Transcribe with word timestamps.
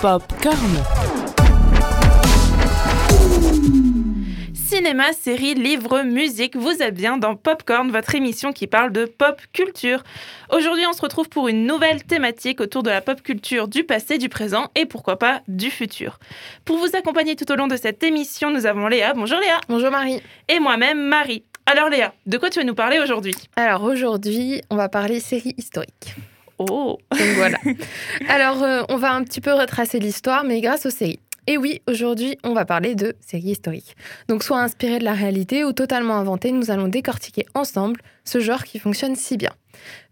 Popcorn. 0.00 0.56
Cinéma, 4.54 5.12
série, 5.12 5.54
livre, 5.54 6.02
musique, 6.02 6.56
vous 6.56 6.82
êtes 6.82 6.94
bien 6.94 7.16
dans 7.16 7.36
Popcorn, 7.36 7.90
votre 7.90 8.14
émission 8.14 8.52
qui 8.52 8.66
parle 8.66 8.92
de 8.92 9.04
pop 9.04 9.40
culture. 9.52 10.02
Aujourd'hui, 10.50 10.84
on 10.88 10.92
se 10.92 11.00
retrouve 11.00 11.28
pour 11.28 11.48
une 11.48 11.66
nouvelle 11.66 12.02
thématique 12.02 12.60
autour 12.60 12.82
de 12.82 12.90
la 12.90 13.00
pop 13.00 13.22
culture 13.22 13.68
du 13.68 13.84
passé, 13.84 14.18
du 14.18 14.28
présent 14.28 14.70
et 14.74 14.86
pourquoi 14.86 15.18
pas 15.18 15.42
du 15.48 15.70
futur. 15.70 16.18
Pour 16.64 16.78
vous 16.78 16.96
accompagner 16.96 17.36
tout 17.36 17.50
au 17.52 17.56
long 17.56 17.66
de 17.66 17.76
cette 17.76 18.02
émission, 18.02 18.50
nous 18.50 18.66
avons 18.66 18.88
Léa. 18.88 19.14
Bonjour 19.14 19.38
Léa. 19.38 19.60
Bonjour 19.68 19.90
Marie. 19.90 20.20
Et 20.48 20.58
moi-même, 20.58 21.06
Marie. 21.06 21.44
Alors 21.66 21.88
Léa, 21.88 22.12
de 22.26 22.36
quoi 22.36 22.50
tu 22.50 22.58
vas 22.58 22.64
nous 22.64 22.74
parler 22.74 22.98
aujourd'hui? 22.98 23.34
Alors 23.56 23.84
aujourd'hui, 23.84 24.60
on 24.70 24.76
va 24.76 24.88
parler 24.88 25.20
série 25.20 25.54
historique. 25.56 26.14
Oh 26.58 26.98
Donc 27.10 27.28
voilà. 27.36 27.58
Alors 28.28 28.62
euh, 28.62 28.82
on 28.88 28.96
va 28.96 29.12
un 29.12 29.24
petit 29.24 29.40
peu 29.40 29.52
retracer 29.52 29.98
l'histoire, 29.98 30.44
mais 30.44 30.60
grâce 30.60 30.86
aux 30.86 30.90
séries. 30.90 31.20
Et 31.46 31.58
oui, 31.58 31.82
aujourd'hui, 31.86 32.38
on 32.42 32.54
va 32.54 32.64
parler 32.64 32.94
de 32.94 33.16
séries 33.20 33.50
historiques. 33.50 33.96
Donc 34.28 34.42
soit 34.42 34.60
inspirées 34.62 34.98
de 34.98 35.04
la 35.04 35.12
réalité 35.12 35.62
ou 35.64 35.72
totalement 35.72 36.14
inventées, 36.16 36.52
nous 36.52 36.70
allons 36.70 36.88
décortiquer 36.88 37.44
ensemble 37.54 38.00
ce 38.24 38.40
genre 38.40 38.64
qui 38.64 38.78
fonctionne 38.78 39.16
si 39.16 39.36
bien. 39.36 39.50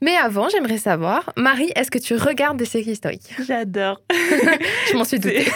Mais 0.00 0.16
avant, 0.16 0.48
j'aimerais 0.48 0.76
savoir, 0.78 1.32
Marie, 1.36 1.70
est-ce 1.76 1.90
que 1.90 1.98
tu 1.98 2.14
regardes 2.16 2.56
des 2.58 2.64
séries 2.64 2.90
historiques? 2.90 3.30
J'adore. 3.46 4.02
Je 4.90 4.96
m'en 4.96 5.04
suis 5.04 5.20
doutée. 5.20 5.46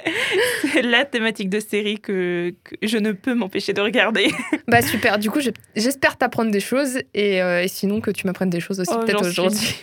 C'est 0.72 0.82
la 0.82 1.04
thématique 1.06 1.48
de 1.48 1.58
série 1.58 1.98
que, 1.98 2.54
que 2.62 2.76
je 2.82 2.98
ne 2.98 3.12
peux 3.12 3.34
m'empêcher 3.34 3.72
de 3.72 3.80
regarder. 3.80 4.30
bah 4.68 4.82
super, 4.82 5.18
du 5.18 5.30
coup, 5.30 5.40
je- 5.40 5.50
j'espère 5.74 6.16
t'apprendre 6.18 6.50
des 6.50 6.60
choses 6.60 6.98
et, 7.14 7.42
euh, 7.42 7.62
et 7.62 7.68
sinon 7.68 8.00
que 8.02 8.10
tu 8.10 8.26
m'apprennes 8.26 8.50
des 8.50 8.60
choses 8.60 8.78
aussi 8.80 8.92
Oh, 8.94 9.00
peut-être 9.04 9.26
aujourd'hui. 9.26 9.76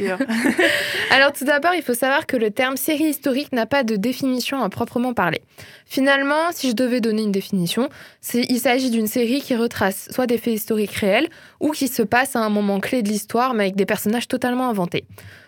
Alors 1.09 1.33
tout 1.33 1.45
d'abord, 1.45 1.73
il 1.75 1.81
faut 1.81 1.93
savoir 1.95 2.25
que 2.27 2.37
le 2.37 2.51
terme 2.51 2.77
série 2.77 3.05
historique 3.05 3.51
n'a 3.53 3.65
pas 3.65 3.83
de 3.83 3.95
définition 3.95 4.61
à 4.61 4.69
proprement 4.69 5.13
parler. 5.13 5.41
Finalement, 5.85 6.51
si 6.51 6.69
je 6.69 6.75
devais 6.75 7.01
donner 7.01 7.23
une 7.23 7.31
définition, 7.31 7.89
il 8.33 8.59
s'agit 8.59 8.89
d'une 8.91 9.07
série 9.07 9.41
qui 9.41 9.55
retrace 9.55 10.09
soit 10.11 10.27
des 10.27 10.37
faits 10.37 10.53
historiques 10.53 10.93
réels 10.93 11.29
ou 11.59 11.71
qui 11.71 11.87
se 11.87 12.03
passe 12.13 12.35
à 12.35 12.41
un 12.41 12.49
moment 12.49 12.79
clé 12.79 13.01
de 13.01 13.09
l'histoire 13.09 13.55
mais 13.55 13.63
avec 13.63 13.75
des 13.75 13.87
personnages 13.87 14.27
totalement 14.27 14.69
inventés. 14.69 15.03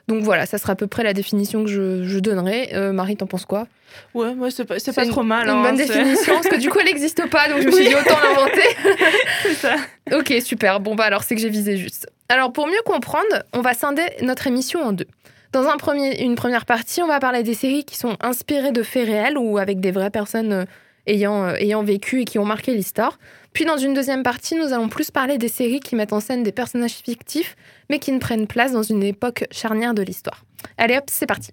Donc 0.08 0.23
voilà, 0.23 0.47
ça 0.47 0.58
sera 0.58 0.73
à 0.73 0.75
peu 0.75 0.88
près 0.88 1.03
la 1.03 1.13
définition 1.13 1.63
que 1.63 1.69
je, 1.69 2.03
je 2.03 2.17
donnerai. 2.17 2.69
Euh, 2.73 2.91
Marie, 2.91 3.16
t'en 3.17 3.27
penses 3.27 3.45
quoi? 3.45 3.67
Ouais, 4.16 4.33
moi, 4.33 4.49
c'est 4.49 4.66
pas, 4.66 4.77
pas 4.95 5.03
une- 5.03 5.11
trop 5.11 5.22
mal. 5.22 5.44
Une 5.47 5.52
hein, 5.52 5.61
bonne 5.61 5.75
définition, 5.75 6.33
parce 6.33 6.47
que 6.47 6.55
du 6.59 6.72
coup 6.72 6.80
elle 6.80 6.88
n'existe 6.88 7.30
pas, 7.30 7.49
donc 7.49 7.61
je 7.61 7.67
me 7.67 7.72
suis 7.72 7.83
Oui. 7.83 7.89
dit 7.89 7.95
autant 7.95 8.17
l'inventer. 8.19 8.67
C'est 9.44 9.53
ça. 9.53 9.75
Ok, 10.11 10.33
super. 10.44 10.80
Bon, 10.80 10.95
bah 10.95 11.03
alors 11.03 11.22
c'est 11.23 11.35
que 11.35 11.41
j'ai 11.41 11.49
visé 11.49 11.77
juste. 11.77 12.07
Alors 12.30 12.52
pour 12.52 12.66
mieux 12.66 12.81
comprendre, 12.83 13.44
on 13.53 13.61
va 13.61 13.75
scinder 13.75 14.02
notre 14.23 14.47
émission 14.47 14.81
en 14.81 14.91
deux. 14.91 15.07
Dans 15.52 15.67
un 15.67 15.77
premier, 15.77 16.23
une 16.23 16.33
première 16.35 16.66
partie, 16.66 17.03
on 17.03 17.07
va 17.07 17.19
parler 17.19 17.44
des 17.44 17.53
séries 17.53 17.85
qui 17.85 17.95
sont 17.97 18.17
inspirées 18.22 18.72
de 18.72 18.81
faits 18.81 19.05
réels 19.07 19.38
ou 19.38 19.59
avec 19.59 19.79
des 19.79 19.91
vraies 19.91 20.09
personnes 20.09 20.52
euh, 20.52 20.66
ayant, 21.07 21.45
euh, 21.45 21.55
ayant 21.55 21.83
vécu 21.83 22.21
et 22.21 22.25
qui 22.25 22.39
ont 22.39 22.45
marqué 22.45 22.73
l'histoire. 22.73 23.19
Puis 23.53 23.65
dans 23.65 23.77
une 23.77 23.93
deuxième 23.93 24.23
partie, 24.23 24.55
nous 24.55 24.73
allons 24.73 24.89
plus 24.89 25.11
parler 25.11 25.37
des 25.37 25.47
séries 25.47 25.79
qui 25.79 25.95
mettent 25.95 26.13
en 26.13 26.19
scène 26.19 26.43
des 26.43 26.51
personnages 26.51 26.95
fictifs, 26.95 27.55
mais 27.89 27.99
qui 27.99 28.11
ne 28.11 28.19
prennent 28.19 28.47
place 28.47 28.73
dans 28.73 28.83
une 28.83 29.03
époque 29.03 29.45
charnière 29.51 29.93
de 29.93 30.01
l'histoire. 30.01 30.43
Allez 30.77 30.97
hop, 30.97 31.05
c'est 31.07 31.25
parti. 31.25 31.51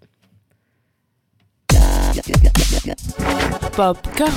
Popcorn. 3.77 4.33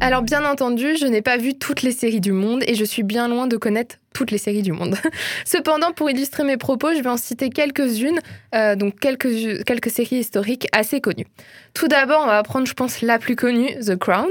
Alors 0.00 0.22
bien 0.22 0.44
entendu, 0.44 0.96
je 0.96 1.06
n'ai 1.06 1.22
pas 1.22 1.36
vu 1.36 1.54
toutes 1.54 1.82
les 1.82 1.92
séries 1.92 2.20
du 2.20 2.32
monde 2.32 2.64
et 2.66 2.74
je 2.74 2.84
suis 2.84 3.04
bien 3.04 3.28
loin 3.28 3.46
de 3.46 3.56
connaître 3.56 3.96
toutes 4.12 4.30
les 4.30 4.38
séries 4.38 4.62
du 4.62 4.72
monde. 4.72 4.96
Cependant, 5.44 5.92
pour 5.92 6.10
illustrer 6.10 6.44
mes 6.44 6.56
propos, 6.56 6.92
je 6.94 7.02
vais 7.02 7.08
en 7.08 7.16
citer 7.16 7.50
quelques-unes, 7.50 8.20
euh, 8.54 8.76
donc 8.76 8.98
quelques, 9.00 9.64
quelques 9.64 9.90
séries 9.90 10.16
historiques 10.16 10.66
assez 10.72 11.00
connues. 11.00 11.26
Tout 11.74 11.88
d'abord, 11.88 12.22
on 12.22 12.26
va 12.26 12.42
prendre, 12.42 12.66
je 12.66 12.74
pense, 12.74 13.00
la 13.00 13.18
plus 13.18 13.36
connue, 13.36 13.74
The 13.80 13.96
Crown, 13.96 14.28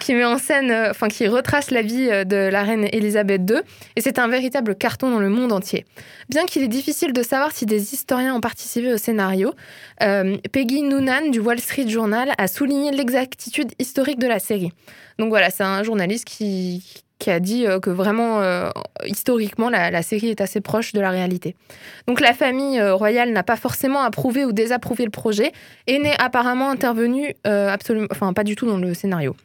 qui 0.00 0.14
met 0.14 0.24
en 0.24 0.38
scène, 0.38 0.70
euh, 0.70 0.90
enfin 0.90 1.08
qui 1.08 1.26
retrace 1.28 1.70
la 1.70 1.82
vie 1.82 2.08
euh, 2.10 2.24
de 2.24 2.36
la 2.36 2.62
reine 2.62 2.88
Elisabeth 2.92 3.42
II, 3.48 3.60
et 3.96 4.00
c'est 4.00 4.18
un 4.18 4.28
véritable 4.28 4.74
carton 4.74 5.10
dans 5.10 5.20
le 5.20 5.28
monde 5.28 5.52
entier. 5.52 5.84
Bien 6.28 6.44
qu'il 6.46 6.62
est 6.62 6.68
difficile 6.68 7.12
de 7.12 7.22
savoir 7.22 7.52
si 7.52 7.66
des 7.66 7.94
historiens 7.94 8.34
ont 8.34 8.40
participé 8.40 8.92
au 8.92 8.98
scénario, 8.98 9.54
Peggy 9.98 10.82
Noonan 10.82 11.30
du 11.30 11.40
Wall 11.40 11.60
Street 11.60 11.88
Journal 11.88 12.32
a 12.38 12.48
souligné 12.48 12.90
l'exactitude 12.90 13.72
historique 13.78 14.18
de 14.18 14.26
la 14.26 14.38
série. 14.38 14.72
Donc 15.18 15.28
voilà, 15.28 15.50
c'est 15.50 15.64
un 15.64 15.82
journaliste 15.82 16.24
qui, 16.24 16.82
qui 17.20 17.30
a 17.30 17.38
dit 17.38 17.66
euh, 17.66 17.78
que 17.78 17.90
vraiment, 17.90 18.40
euh, 18.40 18.70
historiquement, 19.04 19.70
la, 19.70 20.02
série 20.02 20.30
est 20.30 20.40
assez 20.40 20.60
proche 20.60 20.92
de 20.92 21.00
la 21.00 21.10
réalité. 21.10 21.54
Donc 22.08 22.20
la 22.20 22.32
famille 22.32 22.80
euh, 22.80 22.94
royale 22.94 23.30
n'a 23.30 23.44
pas 23.44 23.56
forcément 23.56 24.00
approuvé 24.02 24.44
ou 24.44 24.52
désapprouvé 24.52 25.04
le 25.04 25.10
projet 25.10 25.52
et 25.86 26.00
n'est 26.00 26.20
apparemment 26.20 26.70
intervenue 26.70 27.34
absolument, 27.44 28.08
enfin 28.10 28.32
pas 28.32 28.44
du 28.44 28.56
tout 28.56 28.66
dans 28.66 28.78
le 28.78 28.94
scénario. 28.94 29.36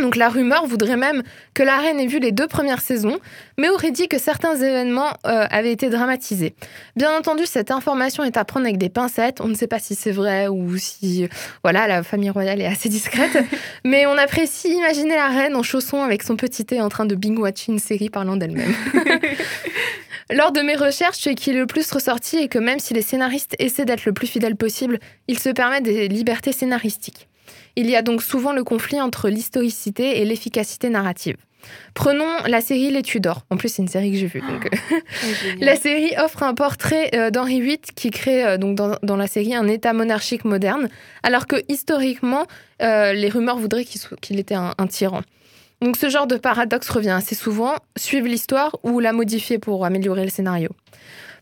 Donc 0.00 0.16
la 0.16 0.28
rumeur 0.28 0.66
voudrait 0.66 0.96
même 0.96 1.22
que 1.54 1.62
la 1.62 1.76
reine 1.78 2.00
ait 2.00 2.06
vu 2.06 2.18
les 2.18 2.32
deux 2.32 2.48
premières 2.48 2.80
saisons, 2.80 3.18
mais 3.58 3.68
aurait 3.68 3.92
dit 3.92 4.08
que 4.08 4.18
certains 4.18 4.56
événements 4.56 5.12
euh, 5.26 5.46
avaient 5.50 5.70
été 5.70 5.88
dramatisés. 5.88 6.54
Bien 6.96 7.16
entendu, 7.16 7.46
cette 7.46 7.70
information 7.70 8.24
est 8.24 8.36
à 8.36 8.44
prendre 8.44 8.66
avec 8.66 8.76
des 8.76 8.88
pincettes. 8.88 9.40
On 9.40 9.46
ne 9.46 9.54
sait 9.54 9.68
pas 9.68 9.78
si 9.78 9.94
c'est 9.94 10.10
vrai 10.10 10.48
ou 10.48 10.76
si, 10.78 11.28
voilà, 11.62 11.86
la 11.86 12.02
famille 12.02 12.30
royale 12.30 12.60
est 12.60 12.66
assez 12.66 12.88
discrète. 12.88 13.38
mais 13.84 14.06
on 14.06 14.18
apprécie 14.18 14.72
imaginer 14.72 15.14
la 15.14 15.28
reine 15.28 15.54
en 15.54 15.62
chaussons 15.62 16.02
avec 16.02 16.24
son 16.24 16.36
petit 16.36 16.64
thé 16.64 16.80
en 16.80 16.88
train 16.88 17.06
de 17.06 17.14
binge-watcher 17.14 17.70
une 17.70 17.78
série 17.78 18.10
parlant 18.10 18.36
d'elle-même. 18.36 18.74
Lors 20.30 20.52
de 20.52 20.60
mes 20.60 20.74
recherches, 20.74 21.18
ce 21.18 21.30
qui 21.30 21.50
est 21.50 21.54
le 21.54 21.66
plus 21.66 21.88
ressorti 21.92 22.38
est 22.38 22.48
que 22.48 22.58
même 22.58 22.80
si 22.80 22.94
les 22.94 23.02
scénaristes 23.02 23.54
essaient 23.58 23.84
d'être 23.84 24.06
le 24.06 24.12
plus 24.12 24.26
fidèles 24.26 24.56
possible, 24.56 24.98
ils 25.28 25.38
se 25.38 25.50
permettent 25.50 25.84
des 25.84 26.08
libertés 26.08 26.52
scénaristiques. 26.52 27.28
Il 27.76 27.90
y 27.90 27.96
a 27.96 28.02
donc 28.02 28.22
souvent 28.22 28.52
le 28.52 28.64
conflit 28.64 29.00
entre 29.00 29.28
l'historicité 29.28 30.20
et 30.20 30.24
l'efficacité 30.24 30.88
narrative. 30.88 31.36
Prenons 31.94 32.28
la 32.46 32.60
série 32.60 32.90
Les 32.90 33.02
Tudors. 33.02 33.42
En 33.50 33.56
plus, 33.56 33.68
c'est 33.68 33.82
une 33.82 33.88
série 33.88 34.10
que 34.12 34.18
j'ai 34.18 34.26
vue. 34.26 34.40
Donc, 34.40 34.66
euh, 34.66 34.96
la 35.60 35.76
série 35.76 36.12
offre 36.18 36.42
un 36.42 36.54
portrait 36.54 37.10
euh, 37.14 37.30
d'Henri 37.30 37.60
VIII 37.60 37.78
qui 37.94 38.10
crée 38.10 38.44
euh, 38.44 38.58
donc 38.58 38.76
dans, 38.76 38.96
dans 39.02 39.16
la 39.16 39.26
série 39.26 39.54
un 39.54 39.66
État 39.66 39.92
monarchique 39.92 40.44
moderne, 40.44 40.88
alors 41.22 41.46
que 41.46 41.56
historiquement, 41.68 42.46
euh, 42.82 43.12
les 43.12 43.28
rumeurs 43.28 43.58
voudraient 43.58 43.84
qu'il 43.84 44.38
était 44.38 44.54
un, 44.54 44.74
un 44.76 44.86
tyran. 44.86 45.22
Donc 45.84 45.98
ce 45.98 46.08
genre 46.08 46.26
de 46.26 46.36
paradoxe 46.36 46.88
revient 46.88 47.10
assez 47.10 47.34
souvent, 47.34 47.74
suivre 47.94 48.26
l'histoire 48.26 48.74
ou 48.84 49.00
la 49.00 49.12
modifier 49.12 49.58
pour 49.58 49.84
améliorer 49.84 50.24
le 50.24 50.30
scénario. 50.30 50.70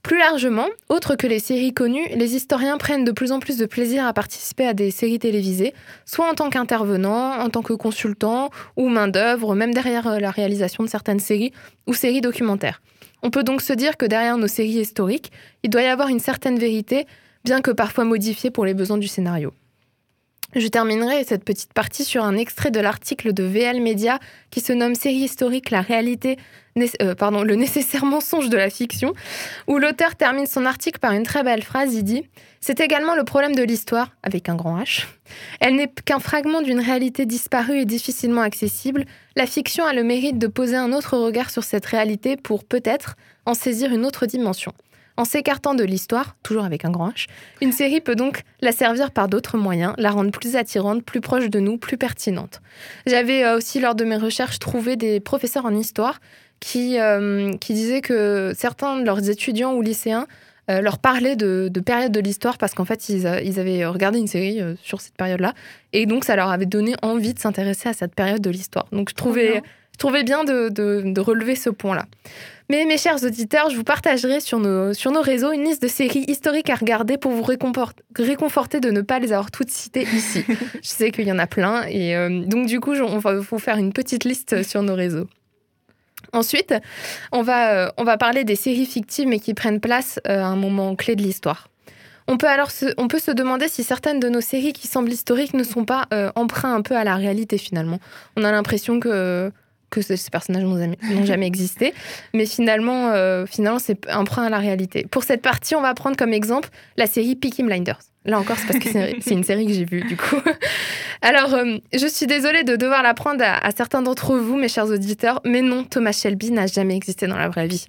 Plus 0.03 0.19
largement, 0.19 0.67
autre 0.89 1.15
que 1.15 1.29
les 1.29 1.39
séries 1.39 1.73
connues, 1.73 2.09
les 2.17 2.35
historiens 2.35 2.77
prennent 2.77 3.05
de 3.05 3.13
plus 3.13 3.31
en 3.31 3.39
plus 3.39 3.57
de 3.57 3.67
plaisir 3.67 4.05
à 4.05 4.13
participer 4.13 4.67
à 4.67 4.75
des 4.75 4.91
séries 4.91 5.21
télévisées, 5.21 5.75
soit 6.07 6.29
en 6.29 6.35
tant 6.35 6.51
qu'intervenant, 6.51 7.39
en 7.39 7.51
tant 7.51 7.63
que 7.63 7.73
consultant 7.73 8.51
ou 8.77 8.89
main-d'œuvre, 8.89 9.55
même 9.55 9.73
derrière 9.73 10.09
euh, 10.09 10.19
la 10.19 10.33
réalisation 10.33 10.83
de 10.83 10.89
certaines 10.89 11.21
séries 11.21 11.53
ou 11.87 11.95
séries 11.95 12.21
documentaires. 12.21 12.83
On 13.23 13.31
peut 13.31 13.45
donc 13.45 13.63
se 13.63 13.73
dire 13.73 13.97
que 13.97 14.07
derrière 14.07 14.39
nos 14.39 14.49
séries 14.49 14.81
historiques, 14.81 15.31
il 15.63 15.71
doit 15.71 15.83
y 15.83 15.87
avoir 15.87 16.09
une 16.09 16.19
certaine 16.19 16.59
vérité, 16.59 17.07
bien 17.45 17.61
que 17.61 17.71
parfois 17.71 18.03
modifiée 18.03 18.51
pour 18.51 18.65
les 18.65 18.75
besoins 18.75 18.99
du 18.99 19.07
scénario. 19.07 19.53
Je 20.55 20.69
terminerai 20.69 21.25
cette 21.25 21.45
petite 21.45 21.73
partie 21.73 22.05
sur 22.05 22.25
un 22.25 22.37
extrait 22.37 22.71
de 22.71 22.79
l'article 22.79 23.33
de 23.33 23.43
VL 23.43 23.81
Media 23.81 24.19
qui 24.51 24.61
se 24.61 24.75
nomme 24.75 24.95
Série 24.95 25.15
historique, 25.15 25.71
la 25.71 25.81
réalité, 25.81 26.37
euh, 27.01 27.15
pardon, 27.15 27.43
le 27.43 27.55
nécessaire 27.55 28.05
mensonge 28.05 28.51
de 28.51 28.59
la 28.59 28.69
fiction, 28.69 29.15
où 29.67 29.79
l'auteur 29.79 30.15
termine 30.15 30.47
son 30.47 30.67
article 30.67 30.99
par 30.99 31.13
une 31.13 31.23
très 31.23 31.43
belle 31.43 31.63
phrase. 31.63 31.95
Il 31.95 32.05
dit 32.05 32.29
C'est 32.61 32.81
également 32.81 33.15
le 33.15 33.25
problème 33.25 33.55
de 33.55 33.63
l'histoire, 33.63 34.11
avec 34.23 34.51
un 34.51 34.55
grand 34.55 34.79
H. 34.79 35.07
Elle 35.61 35.77
n'est 35.77 35.91
qu'un 36.05 36.21
fragment 36.21 36.61
d'une 36.61 36.81
réalité 36.81 37.25
disparue 37.25 37.81
et 37.81 37.85
difficilement 37.87 38.43
accessible. 38.43 39.07
La 39.37 39.47
fiction 39.47 39.87
a 39.87 39.95
le 39.95 40.03
mérite 40.03 40.39
de 40.39 40.49
poser 40.49 40.77
un 40.77 40.93
autre 40.93 41.17
regard 41.17 41.49
sur 41.49 41.65
cette 41.65 41.87
réalité 41.87 42.37
pour 42.37 42.65
peut-être 42.65 43.17
en 43.47 43.55
saisir 43.55 43.91
une 43.91 44.05
autre 44.05 44.27
dimension. 44.27 44.75
En 45.17 45.25
s'écartant 45.25 45.75
de 45.75 45.85
l'histoire, 45.85 46.37
toujours 46.43 46.65
avec 46.65 46.85
un 46.85 46.91
grand 46.91 47.11
H, 47.11 47.27
une 47.61 47.73
série 47.73 48.01
peut 48.01 48.15
donc 48.15 48.43
la 48.61 48.73
servir 48.73 49.11
par 49.11 49.29
d'autres 49.29 49.59
moyens, 49.59 49.95
la 49.99 50.11
rendre 50.11 50.31
plus 50.31 50.57
attirante, 50.57 51.05
plus 51.05 51.21
proche 51.21 51.51
de 51.51 51.61
nous, 51.61 51.77
plus 51.77 51.99
pertinente. 51.99 52.61
J'avais 53.07 53.45
euh, 53.45 53.57
aussi, 53.57 53.81
lors 53.81 53.95
de 53.95 54.05
mes 54.05 54.17
recherches, 54.17 54.59
trouvé 54.59 54.97
des 54.97 55.21
professeurs 55.21 55.67
en 55.67 55.75
histoire 55.75 56.21
qui, 56.61 56.99
euh, 56.99 57.53
qui 57.55 57.75
disaient 57.75 58.01
que 58.01 58.53
certains 58.57 59.01
de 59.01 59.05
leurs 59.05 59.29
étudiants 59.29 59.75
ou 59.75 59.83
lycéens 59.83 60.27
euh, 60.71 60.81
leur 60.81 60.99
parlaient 60.99 61.37
de, 61.37 61.69
de 61.71 61.81
périodes 61.81 62.13
de 62.13 62.21
l'histoire 62.21 62.57
parce 62.57 62.73
qu'en 62.73 62.85
fait, 62.85 63.09
ils, 63.09 63.27
avaient 63.27 63.85
regardé 63.85 64.19
une 64.19 64.29
série 64.29 64.61
sur 64.83 65.01
cette 65.01 65.17
période-là 65.17 65.55
et 65.93 66.07
donc 66.07 66.25
ça 66.25 66.37
leur 66.37 66.51
avait 66.51 66.67
donné 66.67 66.95
envie 67.03 67.35
de 67.35 67.39
s'intéresser 67.39 67.89
à 67.89 67.93
cette 67.93 68.15
période 68.15 68.41
de 68.41 68.51
l'histoire. 68.51 68.87
Donc 68.93 69.11
je 69.11 69.15
trouvais, 69.15 69.53
bien. 69.53 69.63
Je 69.93 69.99
trouvais 69.99 70.25
bien 70.25 70.45
de, 70.45 70.69
de- 70.69 71.03
de 71.05 71.21
relever 71.21 71.55
ce 71.55 71.71
point-là. 71.71 72.07
Mais 72.71 72.85
mes 72.87 72.97
chers 72.97 73.23
auditeurs, 73.23 73.69
je 73.71 73.77
vous 73.77 73.85
partagerai 73.85 74.41
sur 74.41 74.59
nos, 74.59 74.95
sur 74.95 75.11
nos 75.11 75.21
réseaux 75.21 75.53
une 75.53 75.65
liste 75.65 75.83
de 75.83 75.89
séries 75.89 76.25
historiques 76.29 76.71
à 76.71 76.75
regarder 76.77 77.19
pour 77.19 77.31
vous 77.33 77.43
réconfort- 77.43 77.93
réconforter 78.17 78.81
de 78.81 78.91
ne 78.91 79.03
pas 79.03 79.19
les 79.19 79.33
avoir 79.33 79.51
toutes 79.51 79.71
citées 79.71 80.07
ici. 80.15 80.45
je 80.83 80.89
sais 80.89 81.11
qu'il 81.11 81.27
y 81.29 81.33
en 81.33 81.39
a 81.39 81.47
plein 81.47 81.85
et 81.89 82.17
euh, 82.17 82.45
donc 82.47 82.67
du 82.67 82.81
coup, 82.81 82.93
on 82.95 83.19
va 83.19 83.35
vous 83.35 83.59
faire 83.59 83.77
une 83.77 83.93
petite 83.93 84.25
liste 84.25 84.63
sur 84.63 84.83
nos 84.83 84.95
réseaux. 84.95 85.29
Ensuite, 86.33 86.73
on 87.31 87.43
va, 87.43 87.93
on 87.99 88.05
va 88.05 88.17
parler 88.17 88.45
des 88.45 88.57
séries 88.57 88.87
fictives 88.87 89.29
mais 89.29 89.39
qui 89.39 89.53
prennent 89.53 89.81
place 89.81 90.19
à 90.25 90.47
un 90.47 90.57
moment 90.57 90.97
clé 90.97 91.15
de 91.15 91.23
l'histoire. 91.23 91.69
On 92.29 92.39
peut 92.39 92.47
alors 92.49 92.71
se, 92.71 92.87
on 92.97 93.09
peut 93.09 93.19
se 93.19 93.33
demander 93.33 93.69
si 93.69 93.83
certaines 93.83 94.21
de 94.21 94.29
nos 94.31 94.41
séries 94.41 94.73
qui 94.73 94.87
semblent 94.87 95.11
historiques 95.11 95.53
ne 95.55 95.65
sont 95.65 95.85
pas 95.85 96.07
euh, 96.15 96.31
emprunts 96.37 96.73
un 96.75 96.81
peu 96.81 96.97
à 96.97 97.05
la 97.05 97.17
réalité 97.17 97.59
finalement. 97.59 97.99
On 98.37 98.45
a 98.45 98.53
l'impression 98.53 99.01
que 99.01 99.53
que 99.93 100.01
ces 100.03 100.31
personnages 100.31 100.65
n'ont 100.65 101.25
jamais, 101.25 101.47
existé, 101.47 101.95
mais 102.35 102.47
finalement, 102.47 103.11
euh, 103.11 103.47
finalement 103.47 103.79
c'est 103.79 103.99
à 104.09 104.49
la 104.49 104.59
réalité. 104.59 105.07
Pour 105.11 105.23
cette 105.23 105.43
partie, 105.43 105.75
on 105.75 105.83
va 105.83 105.95
prendre 105.95 106.17
comme 106.17 106.33
exemple 106.33 106.71
la 106.97 107.07
série 107.07 107.37
Peaky 107.37 107.63
Blinders. 107.63 108.01
Là 108.25 108.39
encore, 108.39 108.57
c'est 108.57 108.67
parce 108.67 108.79
que 108.79 108.89
c'est 109.21 109.35
une 109.35 109.43
série 109.43 109.67
que 109.67 109.73
j'ai 109.73 109.85
vue, 109.85 110.03
du 110.03 110.17
coup. 110.17 110.37
Alors, 111.23 111.55
euh, 111.55 111.79
je 111.93 112.07
suis 112.07 112.27
désolée 112.27 112.63
de 112.63 112.77
devoir 112.77 113.03
l'apprendre 113.03 113.43
à, 113.45 113.71
certains 113.73 114.01
d'entre 114.01 114.37
vous, 114.37 114.57
mes 114.57 114.69
chers 114.69 114.87
auditeurs, 114.87 115.41
mais 115.45 115.61
non, 115.61 115.83
Thomas 115.83 116.13
Shelby 116.13 116.53
n'a 116.53 116.67
jamais 116.67 116.97
existé 116.97 117.27
dans 117.27 117.37
la 117.37 117.49
vraie 117.49 117.67
vie. 117.67 117.87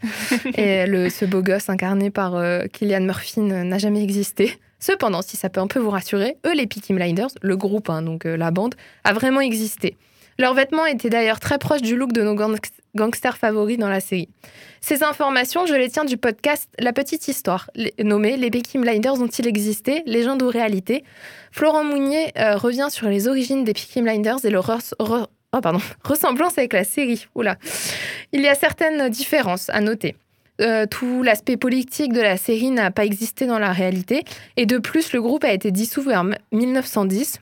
Et 0.58 0.88
le, 0.88 1.10
ce 1.10 1.26
beau 1.26 1.42
gosse 1.42 1.70
incarné 1.70 2.10
par 2.10 2.36
euh, 2.36 2.66
Killian 2.66 3.02
Murphy 3.02 3.42
n'a 3.42 3.78
jamais 3.78 4.04
existé. 4.04 4.58
Cependant, 4.80 5.22
si 5.22 5.38
ça 5.38 5.50
peut 5.50 5.62
un 5.62 5.68
peu 5.68 5.80
vous 5.80 5.92
rassurer, 5.92 6.36
eux, 6.46 6.54
les 6.54 6.68
Peaky 6.68 6.94
Blinders, 6.94 7.30
le 7.42 7.56
groupe, 7.56 7.90
hein, 7.90 8.02
donc 8.02 8.26
euh, 8.26 8.36
la 8.36 8.52
bande, 8.52 8.76
a 9.04 9.14
vraiment 9.14 9.40
existé. 9.40 9.98
Leurs 10.39 10.53
vêtements 10.53 10.85
étaient 10.85 11.09
d'ailleurs 11.09 11.39
très 11.39 11.57
proches 11.57 11.81
du 11.81 11.95
look 11.95 12.12
de 12.12 12.21
nos 12.21 12.35
gangsters 12.95 13.38
favoris 13.38 13.77
dans 13.77 13.89
la 13.89 14.00
série. 14.00 14.30
Ces 14.81 15.03
informations, 15.03 15.65
je 15.65 15.75
les 15.75 15.89
tiens 15.89 16.06
du 16.06 16.18
podcast 16.18 16.69
La 16.80 16.94
Petite 16.94 17.27
Histoire, 17.27 17.69
nommé 18.00 18.38
Les 18.38 18.50
Peaky 18.50 18.80
Blinders 18.80 19.21
ont-ils 19.21 19.47
existé 19.47 20.03
Légende 20.06 20.41
ou 20.41 20.50
réalité? 20.50 21.03
Florent 21.51 21.83
Mounier 21.83 22.31
euh, 22.38 22.57
revient 22.57 22.88
sur 22.89 23.07
les 23.07 23.27
origines 23.27 23.63
des 23.63 23.74
Peaky 23.74 24.01
Blinders 24.01 24.44
et 24.44 24.50
leur 24.50 24.69
oh, 25.00 25.25
ressemblance 26.03 26.57
avec 26.57 26.74
la 26.74 26.83
série. 26.83 27.27
Oula. 27.35 27.57
Il 28.31 28.41
y 28.41 28.47
a 28.47 28.56
certaines 28.56 29.09
différences 29.09 29.69
à 29.69 29.81
noter. 29.81 30.15
Euh, 30.62 30.85
tout 30.85 31.24
l'aspect 31.24 31.57
politique 31.57 32.13
de 32.13 32.21
la 32.21 32.38
série 32.38 32.69
n'a 32.69 32.91
pas 32.91 33.06
existé 33.06 33.47
dans 33.47 33.59
la 33.59 33.71
réalité. 33.71 34.24
Et 34.56 34.65
de 34.65 34.77
plus, 34.77 35.13
le 35.13 35.21
groupe 35.21 35.44
a 35.44 35.51
été 35.51 35.71
dissous 35.71 36.01
vers 36.01 36.24
1910. 36.51 37.39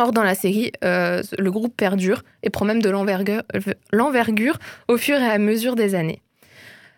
Or, 0.00 0.12
dans 0.12 0.22
la 0.22 0.34
série, 0.34 0.72
euh, 0.82 1.22
le 1.38 1.50
groupe 1.50 1.76
perdure 1.76 2.22
et 2.42 2.48
prend 2.48 2.64
même 2.64 2.80
de 2.80 2.88
l'envergure 2.88 4.58
au 4.88 4.96
fur 4.96 5.16
et 5.16 5.26
à 5.26 5.36
mesure 5.36 5.76
des 5.76 5.94
années. 5.94 6.22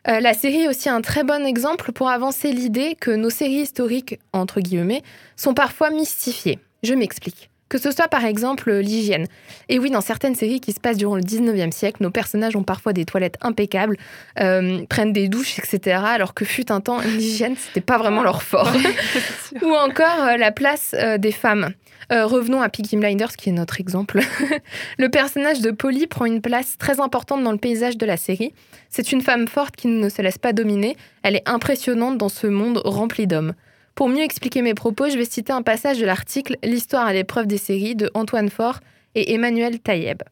Euh, 0.07 0.21
la 0.21 0.35
série 0.35 0.63
est 0.63 0.69
aussi 0.69 0.89
un 0.89 1.01
très 1.01 1.25
bon 1.25 1.45
exemple 1.45 1.91
pour 1.91 2.11
avancer 2.11 2.53
l'idée 2.53 2.97
que 3.01 3.11
nos 3.11 3.31
séries 3.31 3.63
historiques, 3.63 4.21
entre 4.33 4.61
guillemets, 4.61 5.03
sont 5.35 5.53
parfois 5.53 5.91
mystifiées. 5.91 6.61
Je 6.85 6.95
m'explique. 6.95 7.51
Que 7.69 7.79
ce 7.79 7.91
soit 7.91 8.07
par 8.07 8.25
exemple 8.25 8.73
l'hygiène. 8.73 9.27
Et 9.69 9.81
oui, 9.81 9.91
dans 9.91 10.01
certaines 10.01 10.37
séries 10.37 10.61
qui 10.61 10.73
se 10.73 10.79
passent 10.79 10.99
durant 10.99 11.17
le 11.17 11.23
19e 11.23 11.73
siècle, 11.73 12.05
nos 12.05 12.11
personnages 12.11 12.55
ont 12.55 12.63
parfois 12.63 12.93
des 12.93 13.05
toilettes 13.05 13.39
impeccables, 13.41 13.97
euh, 14.39 14.85
prennent 14.89 15.13
des 15.13 15.27
douches, 15.29 15.59
etc. 15.59 16.03
Alors 16.05 16.35
que 16.35 16.45
fut 16.45 16.71
un 16.71 16.81
temps, 16.81 17.01
l'hygiène, 17.01 17.57
c'était 17.57 17.81
pas 17.81 17.99
vraiment 17.99 18.23
leur 18.23 18.43
fort. 18.45 18.71
Ou 19.63 19.73
encore 19.73 20.37
la 20.39 20.53
place 20.53 20.95
des 21.19 21.33
femmes. 21.33 21.73
Euh, 22.11 22.27
revenons 22.27 22.61
à 22.63 22.69
Peaky 22.69 22.97
Blinders, 22.97 23.37
qui 23.37 23.51
est 23.51 23.53
notre 23.53 23.81
exemple. 23.81 24.21
le 24.99 25.09
personnage 25.09 25.61
de 25.61 25.71
Polly 25.71 26.07
prend 26.07 26.25
une 26.25 26.41
place 26.41 26.77
très 26.79 27.01
importante 27.01 27.43
dans 27.45 27.53
le 27.53 27.59
paysage 27.59 27.97
de 27.97 28.07
la 28.07 28.17
série. 28.17 28.53
C'est 28.89 29.13
une 29.13 29.21
femme 29.21 29.47
forte 29.47 29.77
qui 29.77 29.89
ne 29.89 30.09
se 30.09 30.23
laisse 30.23 30.39
pas 30.39 30.53
dominer. 30.53 30.97
Elle 31.23 31.37
est 31.37 31.49
impressionnante 31.49 32.19
dans 32.19 32.29
ce 32.29 32.47
monde 32.47 32.81
rempli 32.85 33.27
d'hommes. 33.27 33.55
Pour 33.95 34.09
mieux 34.09 34.23
expliquer 34.23 34.63
mes 34.63 34.75
propos, 34.75 35.11
je 35.11 35.19
vais 35.19 35.25
citer 35.25 35.53
un 35.53 35.63
passage 35.63 35.99
de 35.99 36.07
l'article 36.07 36.57
L'histoire 36.63 37.07
à 37.07 37.13
l'épreuve 37.13 37.47
des 37.47 37.59
séries 37.59 37.95
de 37.95 38.11
Antoine 38.15 38.49
Faure 38.49 38.81
et 39.15 39.35
Emmanuel 39.35 39.79
Taïeb. 39.81 40.23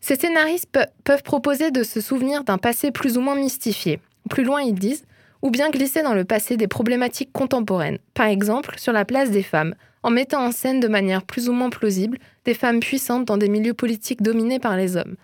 Ces 0.00 0.16
scénaristes 0.16 0.68
peuvent 1.04 1.22
proposer 1.22 1.70
de 1.70 1.82
se 1.82 2.00
souvenir 2.00 2.44
d'un 2.44 2.58
passé 2.58 2.90
plus 2.90 3.18
ou 3.18 3.20
moins 3.20 3.34
mystifié. 3.34 4.00
Plus 4.30 4.44
loin, 4.44 4.62
ils 4.62 4.74
disent 4.74 5.04
ou 5.42 5.50
bien 5.50 5.70
glisser 5.70 6.02
dans 6.02 6.14
le 6.14 6.24
passé 6.24 6.56
des 6.56 6.66
problématiques 6.66 7.32
contemporaines, 7.32 7.98
par 8.14 8.26
exemple 8.26 8.78
sur 8.78 8.92
la 8.92 9.04
place 9.04 9.30
des 9.30 9.42
femmes, 9.42 9.74
en 10.06 10.10
mettant 10.10 10.46
en 10.46 10.52
scène 10.52 10.78
de 10.78 10.86
manière 10.86 11.24
plus 11.24 11.48
ou 11.48 11.52
moins 11.52 11.68
plausible 11.68 12.18
des 12.44 12.54
femmes 12.54 12.78
puissantes 12.78 13.24
dans 13.24 13.36
des 13.36 13.48
milieux 13.48 13.74
politiques 13.74 14.22
dominés 14.22 14.60
par 14.60 14.76
les 14.76 14.96
hommes. 14.96 15.16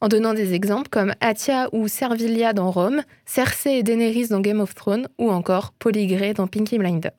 En 0.00 0.08
donnant 0.08 0.34
des 0.34 0.54
exemples 0.54 0.88
comme 0.90 1.14
Atia 1.20 1.68
ou 1.72 1.86
Servilia 1.86 2.52
dans 2.52 2.72
Rome, 2.72 3.02
Cersei 3.26 3.78
et 3.78 3.82
Daenerys 3.84 4.26
dans 4.26 4.40
Game 4.40 4.58
of 4.58 4.74
Thrones 4.74 5.06
ou 5.18 5.30
encore 5.30 5.72
Polygray 5.78 6.34
dans 6.34 6.48
Pinky 6.48 6.78
Blinders. 6.78 7.12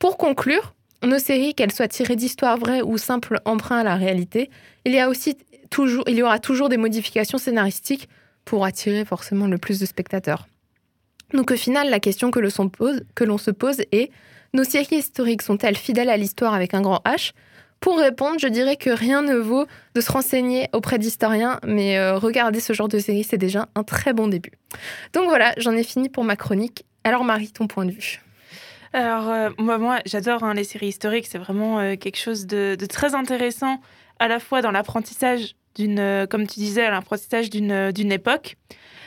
Pour 0.00 0.18
conclure, 0.18 0.74
nos 1.04 1.20
séries, 1.20 1.54
qu'elles 1.54 1.70
soient 1.70 1.86
tirées 1.86 2.16
d'histoires 2.16 2.58
vraies 2.58 2.82
ou 2.82 2.98
simples 2.98 3.40
emprunts 3.44 3.78
à 3.78 3.84
la 3.84 3.94
réalité, 3.94 4.50
il 4.84 4.92
y, 4.92 4.98
a 4.98 5.08
aussi 5.08 5.38
toujours, 5.70 6.02
il 6.08 6.16
y 6.16 6.22
aura 6.24 6.40
toujours 6.40 6.68
des 6.68 6.78
modifications 6.78 7.38
scénaristiques 7.38 8.08
pour 8.44 8.64
attirer 8.64 9.04
forcément 9.04 9.46
le 9.46 9.58
plus 9.58 9.78
de 9.78 9.86
spectateurs. 9.86 10.48
Donc 11.32 11.52
au 11.52 11.56
final, 11.56 11.90
la 11.90 12.00
question 12.00 12.32
que 12.32 12.40
l'on 12.40 13.38
se 13.38 13.50
pose 13.52 13.82
est 13.92 14.10
nos 14.54 14.64
séries 14.64 14.96
historiques 14.96 15.42
sont-elles 15.42 15.76
fidèles 15.76 16.08
à 16.08 16.16
l'histoire 16.16 16.54
avec 16.54 16.72
un 16.74 16.80
grand 16.80 17.02
H? 17.04 17.32
Pour 17.80 17.98
répondre, 17.98 18.38
je 18.38 18.48
dirais 18.48 18.76
que 18.76 18.88
rien 18.88 19.20
ne 19.20 19.34
vaut 19.34 19.66
de 19.94 20.00
se 20.00 20.10
renseigner 20.10 20.68
auprès 20.72 20.98
d'historiens, 20.98 21.60
mais 21.66 21.98
euh, 21.98 22.16
regarder 22.16 22.60
ce 22.60 22.72
genre 22.72 22.88
de 22.88 22.98
série, 22.98 23.24
c'est 23.24 23.36
déjà 23.36 23.68
un 23.74 23.82
très 23.82 24.14
bon 24.14 24.26
début. 24.26 24.52
Donc 25.12 25.24
voilà, 25.24 25.52
j'en 25.58 25.72
ai 25.72 25.82
fini 25.82 26.08
pour 26.08 26.24
ma 26.24 26.36
chronique. 26.36 26.86
Alors 27.02 27.24
Marie, 27.24 27.52
ton 27.52 27.66
point 27.66 27.84
de 27.84 27.90
vue? 27.90 28.22
Alors, 28.94 29.28
euh, 29.28 29.50
moi, 29.58 29.98
j'adore 30.06 30.44
hein, 30.44 30.54
les 30.54 30.64
séries 30.64 30.88
historiques. 30.88 31.26
C'est 31.28 31.38
vraiment 31.38 31.80
euh, 31.80 31.96
quelque 31.96 32.16
chose 32.16 32.46
de, 32.46 32.76
très 32.88 33.14
intéressant, 33.14 33.80
à 34.18 34.28
la 34.28 34.38
fois 34.38 34.62
dans 34.62 34.70
l'apprentissage 34.70 35.56
d'une, 35.74 36.26
comme 36.30 36.46
tu 36.46 36.60
disais, 36.60 36.88
l'apprentissage 36.88 37.50
d'une 37.50 38.12
époque. 38.12 38.56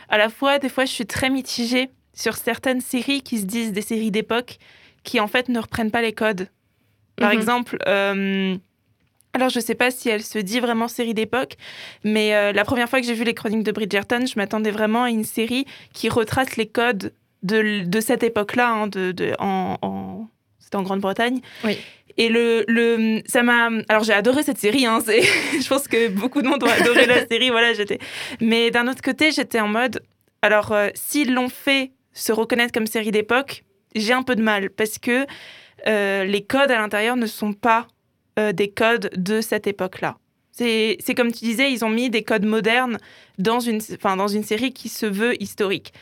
À 0.09 0.17
la 0.17 0.29
fois, 0.29 0.59
des 0.59 0.69
fois, 0.69 0.83
je 0.83 0.91
suis 0.91 1.05
très 1.05 1.29
mitigée 1.29 1.89
sur 2.13 2.35
certaines 2.35 2.81
séries 2.81 3.21
qui 3.21 3.39
se 3.39 3.45
disent 3.45 3.71
des 3.71 3.81
séries 3.81 4.11
d'époque 4.11 4.59
qui 5.07 5.21
en 5.21 5.27
fait 5.27 5.47
ne 5.47 5.59
reprennent 5.59 5.89
pas 5.89 6.01
les 6.01 6.11
codes. 6.11 6.49
Par 7.15 7.31
mhm. 7.31 7.39
exemple, 7.39 7.77
euh, 7.87 8.57
alors 9.33 9.49
je 9.49 9.61
sais 9.61 9.73
pas 9.73 9.89
si 9.89 10.09
elle 10.09 10.21
se 10.21 10.37
dit 10.37 10.59
vraiment 10.59 10.89
série 10.89 11.13
d'époque, 11.13 11.55
mais 12.03 12.35
euh, 12.35 12.51
la 12.51 12.65
première 12.65 12.89
fois 12.89 12.99
que 12.99 13.07
j'ai 13.07 13.13
vu 13.13 13.23
les 13.23 13.33
chroniques 13.33 13.63
de 13.63 13.71
Bridgerton, 13.71 14.25
je 14.25 14.33
m'attendais 14.35 14.69
vraiment 14.69 15.05
à 15.05 15.09
une 15.09 15.23
série 15.23 15.65
qui 15.93 16.09
retrace 16.09 16.57
les 16.57 16.67
codes 16.67 17.13
de, 17.41 17.85
de 17.85 17.99
cette 18.01 18.21
époque-là, 18.21 18.69
hein, 18.69 18.87
de, 18.87 19.13
de, 19.13 19.33
en, 19.39 19.77
en... 19.81 20.27
c'était 20.59 20.75
en 20.75 20.83
Grande-Bretagne. 20.83 21.39
Oui. 21.63 21.77
Et 22.17 22.27
le, 22.27 22.65
le 22.67 23.21
ça 23.27 23.43
m'a. 23.43 23.69
Alors 23.87 24.03
j'ai 24.03 24.13
adoré 24.13 24.43
cette 24.43 24.57
série. 24.57 24.85
Hein, 24.85 24.99
je 25.07 25.67
pense 25.69 25.87
que 25.87 26.09
beaucoup 26.09 26.41
de 26.41 26.47
monde 26.49 26.63
ont 26.63 26.69
adoré 26.81 27.05
la 27.05 27.25
série. 27.31 27.49
Voilà, 27.49 27.73
j'étais. 27.73 27.99
Mais 28.41 28.71
d'un 28.71 28.89
autre 28.89 29.01
côté, 29.01 29.31
j'étais 29.31 29.61
en 29.61 29.69
mode. 29.69 30.01
Alors 30.41 30.73
euh, 30.73 30.89
s'ils 30.95 31.33
l'ont 31.33 31.49
fait 31.49 31.91
se 32.11 32.33
reconnaître 32.33 32.73
comme 32.73 32.87
série 32.87 33.11
d'époque, 33.11 33.63
j'ai 33.99 34.13
un 34.13 34.23
peu 34.23 34.35
de 34.35 34.43
mal 34.43 34.69
parce 34.69 34.97
que 34.97 35.25
euh, 35.85 36.23
les 36.23 36.43
codes 36.43 36.71
à 36.71 36.79
l'intérieur 36.79 37.15
ne 37.15 37.27
sont 37.27 37.53
pas 37.53 37.87
euh, 38.39 38.51
des 38.51 38.69
codes 38.69 39.11
de 39.15 39.41
cette 39.41 39.67
époque-là. 39.67 40.17
C'est 40.51 41.13
comme 41.15 41.31
tu 41.31 41.45
disais, 41.45 41.71
ils 41.71 41.85
ont 41.85 41.89
mis 41.89 42.09
des 42.09 42.23
codes 42.23 42.45
modernes 42.45 42.97
dans 43.37 43.59
une, 43.59 43.79
dans 44.01 44.27
une 44.27 44.43
série 44.43 44.73
qui 44.73 44.89
se 44.89 45.05
veut 45.05 45.39
historique. 45.41 45.93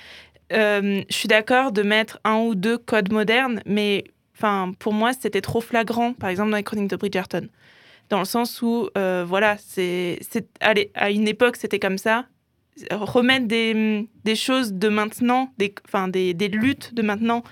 Euh, 0.54 1.02
je 1.10 1.16
suis 1.16 1.28
d'accord 1.28 1.74
de 1.74 1.82
mettre 1.82 2.20
un 2.24 2.38
ou 2.38 2.56
deux 2.56 2.78
codes 2.78 3.12
modernes, 3.12 3.62
mais 3.66 4.06
enfin, 4.34 4.72
pour 4.80 4.94
moi, 4.94 5.12
c'était 5.12 5.42
trop 5.42 5.60
flagrant, 5.60 6.14
par 6.14 6.30
exemple 6.30 6.52
dans 6.52 6.58
les 6.58 6.64
chroniques 6.64 6.90
de 6.90 6.96
Bridgerton. 6.96 7.50
Dans 8.10 8.20
le 8.20 8.26
sens 8.26 8.62
où, 8.62 8.88
voilà, 8.96 9.58
c'est 9.58 10.20
à 10.62 11.10
une 11.12 11.28
époque, 11.28 11.58
c'était 11.58 11.80
comme 11.80 11.98
ça. 11.98 12.26
Remettre 12.92 13.48
des, 13.48 14.36
choses 14.36 14.72
de 14.72 14.88
maintenant, 14.88 15.52
enfin, 15.86 16.08
des 16.08 16.48
luttes 16.48 16.94
de 16.94 17.02
maintenant 17.02 17.44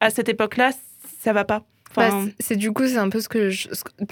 à 0.00 0.10
cette 0.10 0.28
époque-là, 0.28 0.72
ça 1.20 1.32
va 1.32 1.44
pas. 1.44 1.64
Bah, 1.96 2.10
c'est 2.38 2.56
du 2.56 2.72
coup, 2.72 2.86
c'est 2.86 2.98
un 2.98 3.08
peu 3.08 3.20
ce 3.20 3.28
que 3.28 3.50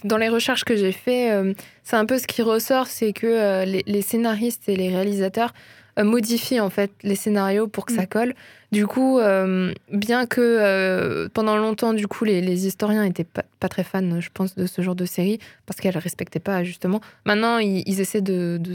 dans 0.05 0.17
les 0.17 0.29
recherches 0.29 0.65
que 0.65 0.77
j'ai 0.77 0.93
fait, 0.93 1.31
euh, 1.31 1.53
c'est 1.85 1.97
un 1.97 2.07
peu 2.07 2.19
ce 2.19 2.27
qui 2.27 2.43
ressort, 2.43 2.87
c'est 2.87 3.13
que 3.13 3.27
euh, 3.27 3.65
les, 3.65 4.03
scénaristes 4.03 4.69
et 4.69 4.77
les 4.77 4.89
réalisateurs 4.89 5.53
euh, 5.99 6.05
modifient 6.05 6.61
en 6.61 6.71
fait 6.71 6.91
les 7.03 7.15
scénarios 7.15 7.69
pour 7.69 7.87
que 7.87 7.93
ça 7.93 8.03
mm. 8.03 8.07
colle. 8.07 8.35
Du 8.73 8.87
coup, 8.87 9.21
bien 9.93 10.27
que 10.27 11.29
pendant 11.29 11.57
longtemps, 11.57 11.95
du 11.95 12.09
coup, 12.09 12.25
les, 12.25 12.67
historiens 12.67 13.05
étaient 13.05 13.25
pas, 13.25 13.69
très 13.69 13.85
fans, 13.85 14.21
je 14.21 14.29
pense, 14.35 14.57
de 14.57 14.67
ce 14.67 14.83
genre 14.83 14.97
de 14.97 15.05
série 15.05 15.39
parce 15.67 15.81
qu'elles 15.81 15.97
respectaient 15.97 16.41
pas 16.41 16.65
justement. 16.65 17.01
Maintenant, 17.25 17.59
ils, 17.59 18.01
essaient 18.01 18.23
de 18.23 18.59
de, 18.61 18.75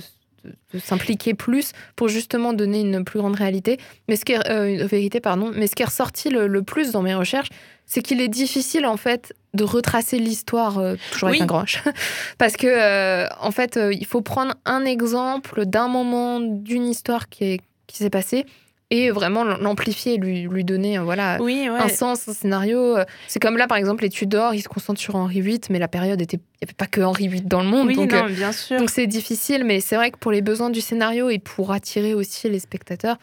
s'impliquer 0.78 1.34
plus 1.34 1.74
pour 1.96 2.08
justement 2.08 2.54
donner 2.54 2.82
une 2.82 3.04
plus 3.04 3.20
grande 3.20 3.36
réalité. 3.36 3.80
Mais 4.08 4.16
ce 4.16 4.26
qui 4.26 4.34
est, 4.34 4.50
euh, 4.50 4.86
vérité, 4.86 5.20
pardon. 5.20 5.52
Mais 5.54 5.68
ce 5.68 5.76
qui 5.76 5.84
est 5.84 5.86
ressorti 5.86 6.30
le, 6.30 6.62
plus 6.62 6.92
dans 6.92 7.02
mes 7.02 7.16
recherches, 7.16 7.50
c'est 7.86 8.02
qu'il 8.02 8.22
est 8.22 8.28
difficile 8.28 8.86
en 8.86 8.98
fait 8.98 9.34
de 9.54 9.64
retracer 9.64 10.18
l'histoire 10.18 10.78
euh, 10.78 10.96
toujours 11.12 11.30
avec 11.30 11.42
un 11.42 11.46
grand 11.46 11.64
H. 11.64 11.82
parce 12.38 12.56
que 12.56 12.68
euh, 12.68 13.28
en 13.40 13.52
fait, 13.52 13.80
il 13.92 14.06
faut 14.06 14.22
prendre 14.22 14.56
un 14.66 14.86
exemple 14.86 15.66
d'un 15.66 15.88
moment 15.88 16.40
d'une 16.40 16.88
histoire 16.88 17.30
qui 17.30 17.44
est 17.44 17.62
qui 17.88 17.98
s'est 17.98 18.10
passé 18.10 18.46
et 18.92 19.10
vraiment 19.10 19.44
l'amplifier, 19.44 20.18
lui, 20.18 20.42
lui 20.44 20.64
donner 20.64 21.00
voilà, 21.00 21.38
oui, 21.42 21.66
un 21.68 21.88
sens, 21.88 22.28
un 22.28 22.34
scénario. 22.34 22.98
C'est 23.28 23.40
comme 23.40 23.58
là, 23.58 23.66
par 23.68 23.78
exemple, 23.78 24.04
les 24.04 24.10
Tudors, 24.10 24.54
ils 24.54 24.62
se 24.62 24.70
concentrent 24.70 25.00
sur 25.00 25.16
Henri 25.16 25.42
VIII, 25.42 25.62
mais 25.70 25.80
la 25.80 25.88
période 25.88 26.22
était. 26.22 26.38
Il 26.38 26.66
n'y 26.66 26.70
avait 26.70 26.76
pas 26.76 26.86
que 26.86 27.02
Henri 27.02 27.28
VIII 27.28 27.42
dans 27.42 27.64
le 27.64 27.70
monde. 27.70 27.88
Oui, 27.88 27.96
donc, 27.96 28.12
non, 28.12 28.26
bien 28.28 28.52
sûr. 28.52 28.78
Donc 28.78 28.92
c'est 28.92 29.08
difficile, 29.08 29.64
mais 29.64 29.80
c'est 29.80 29.96
vrai 29.96 30.12
que 30.12 30.18
pour 30.18 30.32
les 30.32 30.44
besoins 30.44 30.70
du 30.70 30.82
scénario 30.82 31.30
et 31.30 31.40
pour 31.40 31.72
attirer 31.72 32.14
aussi 32.14 32.50
les 32.50 32.60
spectateurs, 32.60 33.18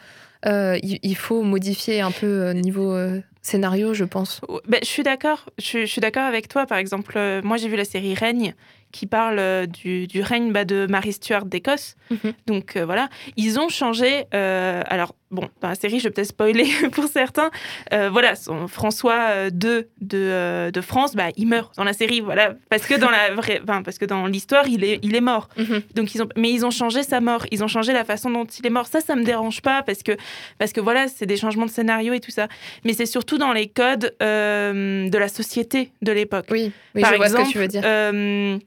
il, 0.45 0.99
il, 1.01 1.15
faut 1.15 1.43
modifier 1.43 2.01
un 2.01 2.11
peu 2.11 2.51
niveau 2.51 2.97
scénario, 3.41 3.93
je 3.93 4.05
pense. 4.05 4.41
Ben, 4.67 4.79
je 4.81 4.87
suis 4.87 5.03
d'accord. 5.03 5.45
Je, 5.57 5.79
je, 5.79 5.85
suis 5.85 6.01
d'accord 6.01 6.23
avec 6.23 6.47
toi. 6.47 6.65
Par 6.65 6.77
exemple, 6.77 7.19
moi 7.43 7.57
j'ai 7.57 7.69
vu 7.69 7.75
la 7.75 7.85
série 7.85 8.13
Règne 8.13 8.53
qui 8.91 9.05
parle 9.05 9.37
euh, 9.39 9.65
du, 9.65 10.07
du 10.07 10.21
règne 10.21 10.51
bah, 10.51 10.65
de 10.65 10.87
Marie 10.89 11.13
Stuart 11.13 11.45
d'Écosse. 11.45 11.95
Mhm. 12.09 12.33
Donc 12.47 12.75
euh, 12.75 12.85
voilà, 12.85 13.09
ils 13.37 13.59
ont 13.59 13.69
changé. 13.69 14.25
Euh, 14.33 14.81
alors 14.87 15.13
bon, 15.31 15.47
dans 15.61 15.69
la 15.69 15.75
série, 15.75 15.99
je 15.99 16.05
vais 16.05 16.09
peut-être 16.09 16.29
spoiler 16.29 16.67
pour 16.91 17.05
certains. 17.05 17.51
voilà, 17.91 18.35
son 18.35 18.67
François 18.67 19.47
II 19.47 19.85
de, 20.01 20.71
de 20.71 20.81
France, 20.81 21.15
bah, 21.15 21.27
il 21.37 21.47
meurt 21.47 21.75
dans 21.77 21.83
la 21.83 21.93
série. 21.93 22.19
Voilà, 22.19 22.55
parce 22.69 22.87
que 22.87 22.95
dans 22.95 23.11
la 23.11 23.35
vraie, 23.35 23.61
enfin, 23.61 23.83
parce 23.83 23.99
que 23.99 24.05
dans 24.05 24.25
l'histoire, 24.25 24.67
il 24.67 24.83
est, 24.83 24.99
il 25.03 25.15
est 25.15 25.21
mort. 25.21 25.49
Mhm. 25.57 25.81
Donc 25.93 26.15
ils 26.15 26.23
ont, 26.23 26.29
mais 26.35 26.51
ils 26.51 26.65
ont 26.65 26.71
changé 26.71 27.03
sa 27.03 27.21
mort. 27.21 27.45
Ils 27.51 27.63
ont 27.63 27.67
changé 27.67 27.93
la 27.93 28.05
façon 28.05 28.31
dont 28.31 28.45
il 28.45 28.65
est 28.65 28.71
mort. 28.71 28.87
Ça, 28.87 29.01
ça 29.01 29.15
me 29.15 29.23
dérange 29.23 29.61
pas 29.61 29.83
parce 29.83 30.01
que 30.01 30.17
parce 30.57 30.73
que 30.73 30.81
voilà, 30.81 31.07
c'est 31.07 31.27
des 31.27 31.37
changements 31.37 31.65
de 31.67 31.71
scénario 31.71 32.13
et 32.13 32.19
tout 32.19 32.31
ça. 32.31 32.47
Mais 32.83 32.93
c'est 32.93 33.05
surtout 33.05 33.28
dans 33.37 33.53
les 33.53 33.67
codes 33.67 34.15
de 34.19 35.17
la 35.17 35.27
société 35.27 35.91
de 36.01 36.11
l'époque. 36.11 36.45
Oui, 36.51 36.71
oui 36.95 37.01
Par 37.01 37.11
je 37.11 37.21
exemple, 37.21 37.31
vois 37.31 37.45
ce 37.45 37.47
que 37.47 37.51
tu 37.51 37.57
veux 37.59 37.67
dire. 37.67 38.59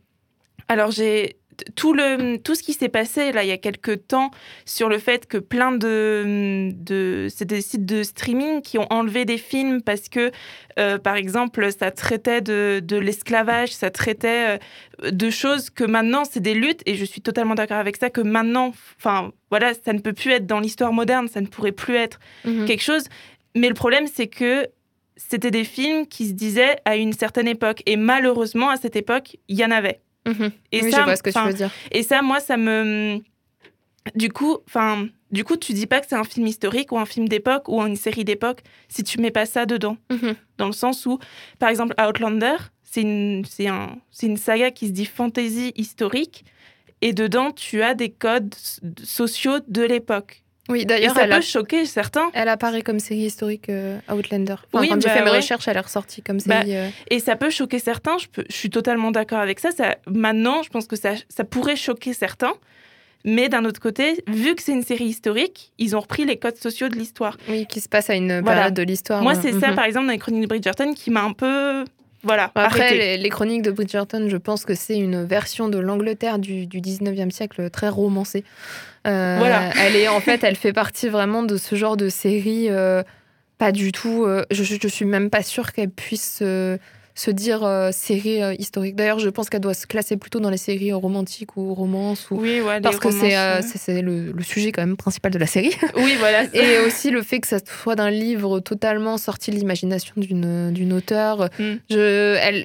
Alors 0.68 0.90
j'ai 0.90 1.36
tout, 1.76 1.92
le, 1.92 2.38
tout 2.38 2.54
ce 2.54 2.62
qui 2.62 2.72
s'est 2.72 2.88
passé 2.88 3.32
là 3.32 3.44
il 3.44 3.48
y 3.48 3.52
a 3.52 3.58
quelques 3.58 4.06
temps 4.06 4.30
sur 4.64 4.88
le 4.88 4.98
fait 4.98 5.26
que 5.26 5.38
plein 5.38 5.72
de, 5.72 6.70
de 6.72 7.28
c'est 7.28 7.44
des 7.44 7.60
sites 7.60 7.84
de 7.84 8.02
streaming 8.02 8.62
qui 8.62 8.78
ont 8.78 8.86
enlevé 8.90 9.24
des 9.24 9.38
films 9.38 9.82
parce 9.82 10.08
que 10.08 10.30
euh, 10.78 10.98
par 10.98 11.16
exemple 11.16 11.68
ça 11.78 11.90
traitait 11.90 12.40
de, 12.40 12.80
de 12.82 12.96
l'esclavage, 12.96 13.74
ça 13.74 13.90
traitait 13.90 14.58
euh, 15.02 15.10
de 15.10 15.30
choses 15.30 15.70
que 15.70 15.84
maintenant 15.84 16.24
c'est 16.24 16.40
des 16.40 16.54
luttes 16.54 16.82
et 16.86 16.94
je 16.94 17.04
suis 17.04 17.20
totalement 17.20 17.54
d'accord 17.54 17.78
avec 17.78 17.96
ça 17.96 18.10
que 18.10 18.20
maintenant 18.20 18.72
enfin 18.98 19.32
voilà 19.50 19.72
ça 19.74 19.92
ne 19.92 19.98
peut 19.98 20.14
plus 20.14 20.30
être 20.32 20.46
dans 20.46 20.60
l'histoire 20.60 20.92
moderne, 20.92 21.28
ça 21.28 21.40
ne 21.40 21.46
pourrait 21.46 21.72
plus 21.72 21.96
être 21.96 22.18
mhm. 22.44 22.64
quelque 22.64 22.82
chose. 22.82 23.04
Mais 23.54 23.68
le 23.68 23.74
problème 23.74 24.06
c'est 24.06 24.28
que 24.28 24.68
c'était 25.16 25.50
des 25.50 25.64
films 25.64 26.06
qui 26.06 26.28
se 26.28 26.32
disaient 26.32 26.76
à 26.84 26.96
une 26.96 27.12
certaine 27.12 27.48
époque 27.48 27.82
et 27.86 27.96
malheureusement 27.96 28.70
à 28.70 28.76
cette 28.76 28.96
époque 28.96 29.36
il 29.48 29.58
y 29.58 29.64
en 29.64 29.70
avait. 29.70 30.00
Et 30.70 30.90
ça, 30.90 31.00
je 31.00 31.04
vois 31.04 31.16
ce 31.16 31.22
que 31.22 31.30
tu 31.30 31.38
veux 31.38 31.52
dire. 31.52 31.70
Et 31.90 32.02
ça, 32.02 32.22
moi, 32.22 32.40
ça 32.40 32.56
me. 32.56 33.18
Du 34.14 34.30
coup, 34.30 34.58
enfin, 34.66 35.08
du 35.30 35.44
coup, 35.44 35.56
tu 35.56 35.72
dis 35.72 35.86
pas 35.86 36.00
que 36.00 36.06
c'est 36.08 36.16
un 36.16 36.24
film 36.24 36.46
historique 36.46 36.92
ou 36.92 36.98
un 36.98 37.06
film 37.06 37.28
d'époque 37.28 37.68
ou 37.68 37.80
une 37.82 37.96
série 37.96 38.24
d'époque 38.24 38.60
si 38.88 39.04
tu 39.04 39.20
mets 39.20 39.30
pas 39.30 39.46
ça 39.46 39.64
dedans. 39.64 39.96
Mhm. 40.10 40.34
Dans 40.58 40.66
le 40.66 40.72
sens 40.72 41.06
où, 41.06 41.18
par 41.58 41.68
exemple, 41.68 41.94
Outlander, 42.00 42.56
c'est 42.82 43.02
une, 43.02 43.44
c'est 43.44 43.68
un, 43.68 43.96
c'est 44.10 44.26
une 44.26 44.36
saga 44.36 44.70
qui 44.70 44.88
se 44.88 44.92
dit 44.92 45.06
fantasy 45.06 45.72
historique 45.76 46.44
et 47.00 47.12
dedans, 47.12 47.52
tu 47.52 47.82
as 47.82 47.94
des 47.94 48.10
codes 48.10 48.54
sociaux 49.02 49.58
de 49.66 49.82
l'époque. 49.82 50.44
Oui, 50.68 50.86
d'ailleurs, 50.86 51.14
ça 51.14 51.26
peut 51.26 51.40
choquer 51.40 51.84
certains. 51.86 52.30
Elle 52.34 52.48
apparaît 52.48 52.82
comme 52.82 53.00
série 53.00 53.22
historique 53.22 53.68
euh, 53.68 53.98
Outlander. 54.10 54.54
oui, 54.72 54.88
quand 54.88 55.00
j'ai 55.00 55.08
bah 55.08 55.14
fait 55.14 55.24
mes 55.24 55.30
recherches, 55.30 55.66
elle 55.66 55.76
est 55.76 55.80
ressortie 55.80 56.22
comme 56.22 56.38
bah, 56.46 56.60
série. 56.60 56.76
Euh. 56.76 56.88
Et 57.10 57.18
ça 57.18 57.34
peut 57.34 57.50
choquer 57.50 57.80
certains. 57.80 58.16
Je, 58.18 58.28
peux, 58.28 58.44
je 58.48 58.54
suis 58.54 58.70
totalement 58.70 59.10
d'accord 59.10 59.40
avec 59.40 59.58
ça. 59.58 59.72
ça. 59.72 59.96
Maintenant, 60.06 60.62
je 60.62 60.70
pense 60.70 60.86
que 60.86 60.96
ça, 60.96 61.14
ça 61.28 61.44
pourrait 61.44 61.76
choquer 61.76 62.12
certains. 62.12 62.52
Mais 63.24 63.48
d'un 63.48 63.64
autre 63.64 63.80
côté, 63.80 64.22
vu 64.26 64.54
que 64.54 64.62
c'est 64.62 64.72
une 64.72 64.82
série 64.82 65.04
historique, 65.04 65.72
ils 65.78 65.96
ont 65.96 66.00
repris 66.00 66.24
les 66.24 66.36
codes 66.36 66.56
sociaux 66.56 66.88
de 66.88 66.96
l'histoire. 66.96 67.36
Oui, 67.48 67.66
qui 67.66 67.80
se 67.80 67.88
passe 67.88 68.10
à 68.10 68.14
une 68.14 68.42
période 68.42 68.74
de 68.74 68.82
l'histoire. 68.82 69.22
Moi, 69.22 69.34
c'est 69.34 69.52
ça, 69.52 69.68
mhm. 69.68 69.74
par 69.74 69.84
exemple, 69.84 70.06
dans 70.06 70.12
les 70.12 70.18
chroniques 70.18 70.42
de 70.42 70.48
Bridgerton, 70.48 70.94
qui 70.94 71.10
m'a 71.10 71.22
un 71.22 71.32
peu 71.32 71.84
voilà. 72.22 72.50
Après, 72.54 73.16
les, 73.16 73.28
chroniques 73.28 73.62
de 73.62 73.70
Bridgerton, 73.70 74.28
je 74.28 74.36
pense 74.36 74.64
que 74.64 74.74
c'est 74.74 74.96
une 74.96 75.24
version 75.24 75.68
de 75.68 75.78
l'Angleterre 75.78 76.38
du, 76.38 76.66
du 76.66 76.80
19e 76.80 77.30
siècle 77.30 77.68
très 77.70 77.88
romancée. 77.88 78.44
Euh, 79.06 79.36
voilà. 79.38 79.70
Elle 79.80 79.96
est 79.96 80.08
en 80.08 80.20
fait, 80.20 80.44
elle 80.44 80.54
fait 80.54 80.72
partie 80.72 81.08
vraiment 81.08 81.42
de 81.42 81.56
ce 81.56 81.74
genre 81.74 81.96
de 81.96 82.08
série. 82.08 82.68
Euh, 82.70 83.02
pas 83.58 83.72
du 83.72 83.90
tout. 83.90 84.24
Euh, 84.24 84.44
je, 84.52 84.62
je, 84.62 84.88
suis 84.88 85.04
même 85.04 85.30
pas 85.30 85.42
sûre 85.42 85.72
qu'elle 85.72 85.90
puisse 85.90 86.42
se 87.14 87.30
dire 87.30 87.62
euh, 87.64 87.90
série 87.92 88.42
euh, 88.42 88.54
historique. 88.58 88.96
D'ailleurs, 88.96 89.18
je 89.18 89.28
pense 89.28 89.50
qu'elle 89.50 89.60
doit 89.60 89.74
se 89.74 89.86
classer 89.86 90.16
plutôt 90.16 90.40
dans 90.40 90.50
les 90.50 90.56
séries 90.56 90.92
romantiques 90.92 91.56
ou 91.56 91.74
romances. 91.74 92.30
Ou... 92.30 92.36
Oui, 92.36 92.60
Parce 92.82 92.98
que 92.98 93.08
euh, 93.08 93.60
c'est 93.62 94.02
le, 94.02 94.32
le, 94.32 94.42
sujet 94.42 94.72
quand 94.72 94.82
même 94.82 94.96
principal 94.96 95.30
de 95.30 95.38
la 95.38 95.46
série. 95.46 95.74
Oui, 95.96 96.16
voilà. 96.18 96.44
Et 96.54 96.78
aussi 96.86 97.10
le 97.10 97.22
fait 97.22 97.40
que 97.40 97.46
ça 97.46 97.58
soit 97.64 97.96
d'un 97.96 98.10
livre 98.10 98.60
totalement 98.60 99.18
sorti 99.18 99.50
de 99.50 99.56
l'imagination 99.56 100.14
d'une 100.16 100.92
auteure. 100.92 101.48
Mm. 101.58 101.72
Je, 101.90 102.62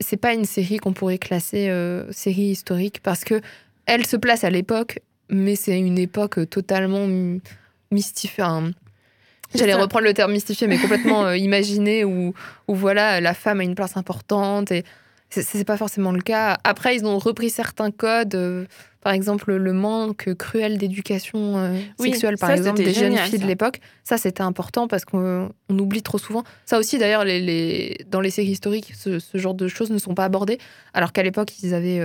c'est 0.00 0.16
pas 0.16 0.34
une 0.34 0.44
série 0.44 0.78
qu'on 0.78 0.92
pourrait 0.92 1.18
classer 1.18 1.72
série 2.10 2.42
historique 2.42 3.00
parce 3.02 3.24
que 3.24 3.40
elle 3.86 4.06
se 4.06 4.16
place 4.16 4.44
à 4.44 4.50
l'époque, 4.50 5.00
mais 5.30 5.56
c'est 5.56 5.78
une 5.78 5.98
époque 5.98 6.48
totalement 6.50 7.06
mystifiée. 7.90 8.44
J'allais 9.54 9.74
reprendre 9.74 10.04
le 10.04 10.14
terme 10.14 10.32
mystifié, 10.32 10.66
mais 10.66 10.78
complètement 10.78 11.26
euh, 11.26 11.36
imaginé, 11.36 12.04
où, 12.04 12.34
où 12.68 12.74
voilà, 12.74 13.20
la 13.20 13.34
femme 13.34 13.60
a 13.60 13.64
une 13.64 13.74
place 13.74 13.96
importante. 13.96 14.72
Et 14.72 14.84
c'est 15.30 15.64
pas 15.64 15.76
forcément 15.76 16.12
le 16.12 16.20
cas. 16.20 16.58
Après, 16.64 16.96
ils 16.96 17.04
ont 17.04 17.18
repris 17.18 17.50
certains 17.50 17.90
codes. 17.90 18.34
Euh, 18.34 18.64
par 19.00 19.12
exemple, 19.12 19.52
le 19.54 19.72
manque 19.72 20.34
cruel 20.34 20.78
d'éducation 20.78 21.58
euh, 21.58 21.78
sexuelle, 21.98 22.36
par 22.38 22.50
exemple, 22.50 22.82
des 22.82 22.94
jeunes 22.94 23.16
filles 23.16 23.38
de 23.38 23.46
l'époque. 23.46 23.80
Ça, 24.02 24.16
c'était 24.16 24.42
important 24.42 24.88
parce 24.88 25.04
qu'on 25.04 25.50
oublie 25.68 26.02
trop 26.02 26.18
souvent. 26.18 26.42
Ça 26.64 26.78
aussi, 26.78 26.98
d'ailleurs, 26.98 27.24
les, 27.24 27.40
les, 27.40 27.98
dans 28.10 28.20
les 28.20 28.30
séries 28.30 28.52
historiques, 28.52 28.94
ce, 28.96 29.18
genre 29.34 29.54
de 29.54 29.68
choses 29.68 29.90
ne 29.90 29.98
sont 29.98 30.14
pas 30.14 30.24
abordées. 30.24 30.58
Alors 30.94 31.12
qu'à 31.12 31.22
l'époque, 31.22 31.52
ils 31.62 31.74
avaient 31.74 32.00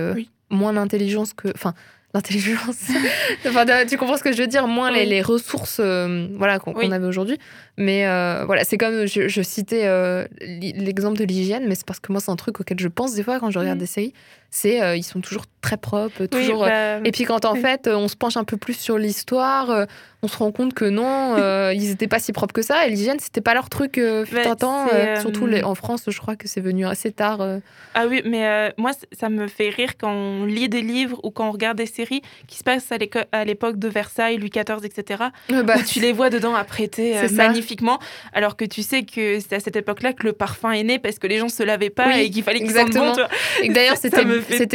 moins 0.50 0.74
d'intelligence 0.74 1.32
que. 1.32 1.48
Enfin, 1.54 1.74
l'intelligence. 2.14 2.76
enfin, 3.46 3.64
tu 3.86 3.96
comprends 3.96 4.16
ce 4.16 4.22
que 4.22 4.32
je 4.32 4.42
veux 4.42 4.48
dire 4.48 4.66
Moins 4.66 4.90
les, 4.90 5.06
les, 5.06 5.22
ressources 5.22 5.78
euh, 5.80 6.28
voilà, 6.34 6.58
qu'on 6.58 6.74
avait 6.90 7.06
aujourd'hui. 7.06 7.38
Mais 7.76 8.06
euh, 8.06 8.44
voilà, 8.44 8.64
c'est 8.64 8.78
comme 8.78 9.06
je, 9.06 9.42
citais 9.42 9.86
euh, 9.86 10.26
l'exemple 10.40 11.18
de 11.18 11.24
l'hygiène, 11.24 11.64
mais 11.68 11.74
c'est 11.74 11.86
parce 11.86 12.00
que 12.00 12.12
moi, 12.12 12.20
c'est 12.20 12.30
un 12.30 12.36
truc 12.36 12.60
auquel 12.60 12.78
je 12.80 12.88
pense 12.88 13.14
des 13.14 13.22
fois 13.22 13.38
quand 13.38 13.50
je 13.50 13.58
regarde 13.58 13.78
mm. 13.78 13.80
des 13.80 13.86
séries. 13.86 14.12
C'est 14.50 14.98
ils 14.98 15.02
sont 15.02 15.20
toujours 15.20 15.44
très 15.60 15.76
propres, 15.76 16.26
toujours. 16.26 16.64
Bah, 16.64 16.98
et 17.04 17.12
puis 17.12 17.24
quand 17.24 17.44
en 17.44 17.54
fait, 17.54 17.88
on 17.88 18.08
se 18.08 18.16
penche 18.16 18.36
un 18.36 18.44
peu 18.44 18.56
plus 18.56 18.74
sur 18.74 18.98
l'histoire, 18.98 19.86
on 20.22 20.28
se 20.28 20.36
rend 20.36 20.52
compte 20.52 20.74
que 20.74 20.84
non, 20.84 21.36
ils 21.72 21.88
n'étaient 21.90 22.08
pas 22.08 22.18
si 22.18 22.32
propres 22.32 22.52
que 22.52 22.62
ça. 22.62 22.86
Et 22.86 22.90
l'hygiène, 22.90 23.18
c'était 23.20 23.40
pas 23.40 23.54
leur 23.54 23.68
truc 23.68 23.94
fut 23.94 24.34
bah, 24.34 24.50
un 24.50 24.56
temps. 24.56 24.86
surtout 25.20 25.46
les, 25.46 25.62
en 25.62 25.74
France, 25.74 26.04
je 26.08 26.18
crois 26.18 26.36
que 26.36 26.48
c'est 26.48 26.60
venu 26.60 26.86
assez 26.86 27.12
tard. 27.12 27.40
Ah 27.94 28.06
oui, 28.08 28.22
mais 28.24 28.72
moi, 28.76 28.92
ça 29.12 29.28
me 29.28 29.46
fait 29.46 29.68
rire 29.68 29.92
quand 29.98 30.12
on 30.12 30.44
lit 30.44 30.68
des 30.68 30.82
livres 30.82 31.20
ou 31.22 31.30
quand 31.30 31.48
on 31.48 31.52
regarde 31.52 31.78
des 31.78 31.86
séries 31.86 32.22
qui 32.46 32.56
se 32.58 32.64
passent 32.64 32.90
à 33.32 33.44
l'époque 33.44 33.78
de 33.78 33.88
Versailles, 33.88 34.36
Louis 34.36 34.50
XIV, 34.50 34.84
etc., 34.84 35.24
bah, 35.64 35.74
où 35.78 35.82
tu 35.82 36.00
les 36.00 36.12
vois 36.12 36.30
dedans 36.30 36.54
apprêtés 36.54 37.16
euh, 37.18 37.28
magnifiquement, 37.32 37.98
alors 38.32 38.56
que 38.56 38.64
tu 38.64 38.82
sais 38.82 39.02
que 39.02 39.38
c'est 39.40 39.56
à 39.56 39.60
cette 39.60 39.76
époque-là 39.76 40.12
que 40.12 40.24
le 40.24 40.32
parfum 40.32 40.72
est 40.72 40.82
né 40.82 40.98
parce 40.98 41.18
que 41.18 41.26
les 41.26 41.38
gens 41.38 41.48
se 41.48 41.62
lavaient 41.62 41.90
pas 41.90 42.18
et 42.18 42.30
qu'il 42.30 42.42
fallait 42.42 42.60
qu'ils 42.60 42.72
sentent 42.72 42.94
bon. 42.94 43.14
D'ailleurs, 43.68 43.96
c'était 44.00 44.24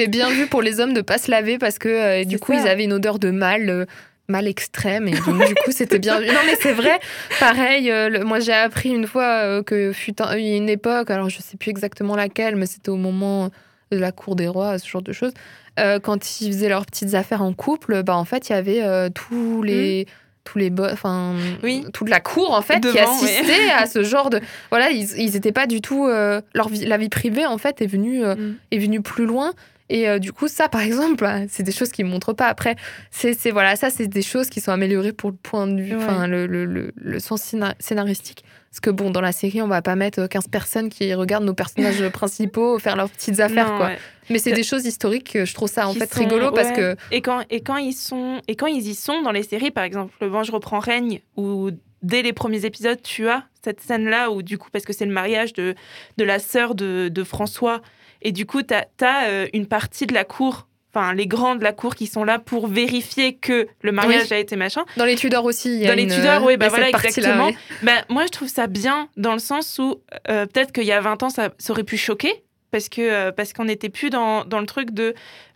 bien 0.08 0.30
vu 0.30 0.48
pour 0.48 0.62
les 0.62 0.80
hommes 0.80 0.94
de 0.94 1.02
pas 1.02 1.18
se 1.18 1.30
laver 1.30 1.58
parce 1.58 1.80
que 1.80 1.90
euh, 1.90 2.24
du 2.24 2.40
coup, 2.40 2.54
ils 2.54 2.68
avaient 2.68 2.86
une 2.86 2.94
odeur 2.94 3.20
de 3.20 3.32
mal. 3.32 3.70
Euh, 3.70 3.86
mal 4.28 4.48
extrême 4.48 5.08
et 5.08 5.12
donc 5.12 5.48
du 5.48 5.54
coup 5.54 5.70
c'était 5.70 6.00
bien 6.00 6.20
non 6.20 6.40
mais 6.48 6.56
c'est 6.60 6.74
vrai 6.74 7.00
pareil 7.40 7.94
moi 8.26 8.40
j'ai 8.40 8.54
appris 8.54 8.90
une 8.90 9.06
fois 9.06 9.62
que 9.62 9.92
fut 9.94 10.20
une 10.20 10.68
époque 10.68 11.12
alors 11.12 11.30
je 11.30 11.38
sais 11.44 11.58
plus 11.58 11.70
exactement 11.70 12.16
laquelle 12.16 12.56
mais 12.56 12.66
c'était 12.66 12.90
au 12.90 12.96
moment 12.96 13.52
de 13.92 14.00
la 14.00 14.12
cour 14.12 14.36
des 14.36 14.48
rois 14.48 14.80
ce 14.80 14.90
genre 14.90 15.04
de 15.04 15.14
choses 15.14 15.32
euh, 15.80 16.00
quand 16.00 16.40
ils 16.40 16.52
faisaient 16.52 16.70
leurs 16.70 16.86
petites 16.86 17.16
affaires 17.16 17.42
en 17.42 17.54
couple, 17.54 18.04
bah, 18.04 18.16
en 18.16 18.26
fait, 18.26 18.50
il 18.50 18.54
y 18.54 18.56
avait 18.56 18.84
euh, 18.84 19.10
tous 19.10 19.62
les. 19.62 20.06
Mmh. 20.06 20.12
Tous 20.46 20.58
les 20.58 20.72
enfin 20.80 21.34
oui. 21.64 21.86
toute 21.92 22.08
la 22.08 22.22
cour 22.22 22.54
en 22.54 22.62
fait 22.62 22.80
qui 22.80 22.98
assistait 22.98 23.72
à 23.76 23.88
ce 23.88 24.04
genre 24.04 24.30
de 24.30 24.40
voilà 24.70 24.92
ils 24.92 25.08
ils 25.18 25.36
étaient 25.36 25.52
pas 25.52 25.68
du 25.68 25.82
tout 25.82 26.08
euh, 26.08 26.40
leur 26.54 26.70
vie, 26.70 26.86
la 26.86 26.98
vie 26.98 27.10
privée 27.10 27.46
en 27.46 27.58
fait 27.58 27.82
est 27.82 27.88
venue 27.88 28.24
mmh. 28.24 28.56
est 28.72 28.78
venue 28.78 29.02
plus 29.02 29.26
loin 29.26 29.54
et 29.90 30.20
du 30.20 30.34
coup 30.34 30.48
ça 30.48 30.68
par 30.68 30.82
exemple 30.82 31.28
c'est 31.50 31.64
des 31.64 31.72
choses 31.72 31.92
qui 31.92 32.04
montrent 32.04 32.34
pas 32.34 32.48
après 32.48 32.76
c'est 33.12 33.52
voilà 33.52 33.76
ça 33.76 33.90
c'est 33.90 34.08
des 34.08 34.22
choses 34.22 34.50
qui 34.50 34.60
sont 34.60 34.72
améliorées 34.72 35.14
pour 35.14 35.30
le 35.30 35.36
point 35.36 35.68
de 35.68 35.82
vue 35.82 35.96
enfin 35.96 36.28
le, 36.28 36.48
le, 36.48 36.66
le, 36.66 36.92
le, 36.96 37.20
sens 37.20 37.56
scénaristique 37.80 38.44
parce 38.76 38.82
que 38.82 38.90
bon, 38.90 39.10
dans 39.10 39.22
la 39.22 39.32
série, 39.32 39.62
on 39.62 39.70
va 39.70 39.82
pas 39.82 39.96
mettre 39.96 40.28
15 40.28 40.50
personnes 40.50 40.90
qui 40.90 41.14
regardent 41.14 41.46
nos 41.46 41.54
personnages 41.54 42.10
principaux 42.12 42.78
faire 42.78 42.98
leurs 42.98 43.10
petites 43.10 43.40
affaires, 43.40 43.74
quoi. 43.78 43.92
Mais 44.30 44.38
c'est 44.38 44.52
des 44.52 44.64
choses 44.64 44.86
historiques, 44.86 45.46
je 45.46 45.54
trouve 45.54 45.70
ça 45.70 45.88
en 45.88 45.94
fait 45.94 46.14
rigolo 46.14 46.52
parce 46.52 46.74
que. 46.74 46.98
Et 47.10 47.22
quand, 47.22 47.46
et, 47.50 47.62
quand 47.62 47.78
ils 47.78 47.94
sont, 47.94 48.42
et 48.50 48.58
quand 48.58 48.68
ils 48.68 48.86
y 48.86 48.94
sont 48.94 49.22
dans 49.22 49.32
les 49.32 49.44
séries, 49.44 49.72
par 49.72 49.86
exemple, 49.86 50.14
bon, 50.28 50.44
je 50.44 50.52
reprends 50.52 50.80
Règne, 50.80 51.22
où 51.38 51.70
dès 52.02 52.22
les 52.22 52.34
premiers 52.34 52.66
épisodes, 52.66 53.02
tu 53.02 53.30
as 53.30 53.46
cette 53.64 53.80
scène-là 53.80 54.30
où, 54.30 54.42
du 54.42 54.58
coup, 54.58 54.68
parce 54.74 54.84
que 54.84 54.92
c'est 54.92 55.06
le 55.06 55.14
mariage 55.14 55.54
de, 55.54 55.74
de 56.18 56.24
la 56.26 56.40
sœur 56.40 56.76
de, 56.76 57.08
de 57.08 57.24
François, 57.24 57.82
et 58.22 58.32
du 58.32 58.46
coup, 58.46 58.62
tu 58.64 58.74
as, 58.74 58.88
as, 59.02 59.28
euh, 59.30 59.48
une 59.54 59.66
partie 59.68 60.06
de 60.08 60.14
la 60.14 60.24
cour 60.24 60.68
enfin 60.98 61.14
les 61.14 61.28
grands 61.28 61.56
de 61.56 61.64
la 61.64 61.74
cour 61.74 61.94
qui 61.94 62.08
sont 62.08 62.24
là 62.24 62.40
pour 62.40 62.68
vérifier 62.68 63.36
que 63.36 63.68
le 63.82 63.92
mariage 63.92 64.32
a 64.32 64.38
été 64.38 64.56
machin. 64.56 64.86
Dans 64.96 65.04
les 65.04 65.16
Tudors 65.16 65.44
aussi. 65.44 65.76
Il 65.76 65.82
y 65.82 65.86
a 65.86 65.90
dans 65.90 65.96
les 65.96 66.04
une- 66.04 66.10
Tudors, 66.10 66.44
oui, 66.46 66.56
bah 66.56 66.68
a 66.68 66.70
voilà, 66.70 66.88
exactement. 66.90 67.48
ouais. 67.48 67.58
Bah, 67.84 68.06
moi, 68.10 68.24
je 68.26 68.32
trouve 68.32 68.48
ça 68.48 68.68
bien 68.68 69.10
dans 69.18 69.34
le 69.34 69.40
sens 69.40 69.78
où 69.78 70.02
euh, 70.30 70.46
peut-être 70.46 70.72
qu'il 70.72 70.86
y 70.86 70.94
a 70.94 71.02
20 71.02 71.24
ans, 71.24 71.30
ça, 71.30 71.50
ça 71.58 71.74
aurait 71.74 71.84
pu 71.84 71.98
choquer 71.98 72.44
parce 72.72 72.88
que 72.88 73.02
euh, 73.02 73.32
parce 73.34 73.52
qu'on 73.52 73.66
n'était 73.66 73.90
plus 73.90 74.10
dans, 74.10 74.46
dans 74.46 74.60
le 74.62 74.66
truc 74.66 74.92
de 74.92 75.14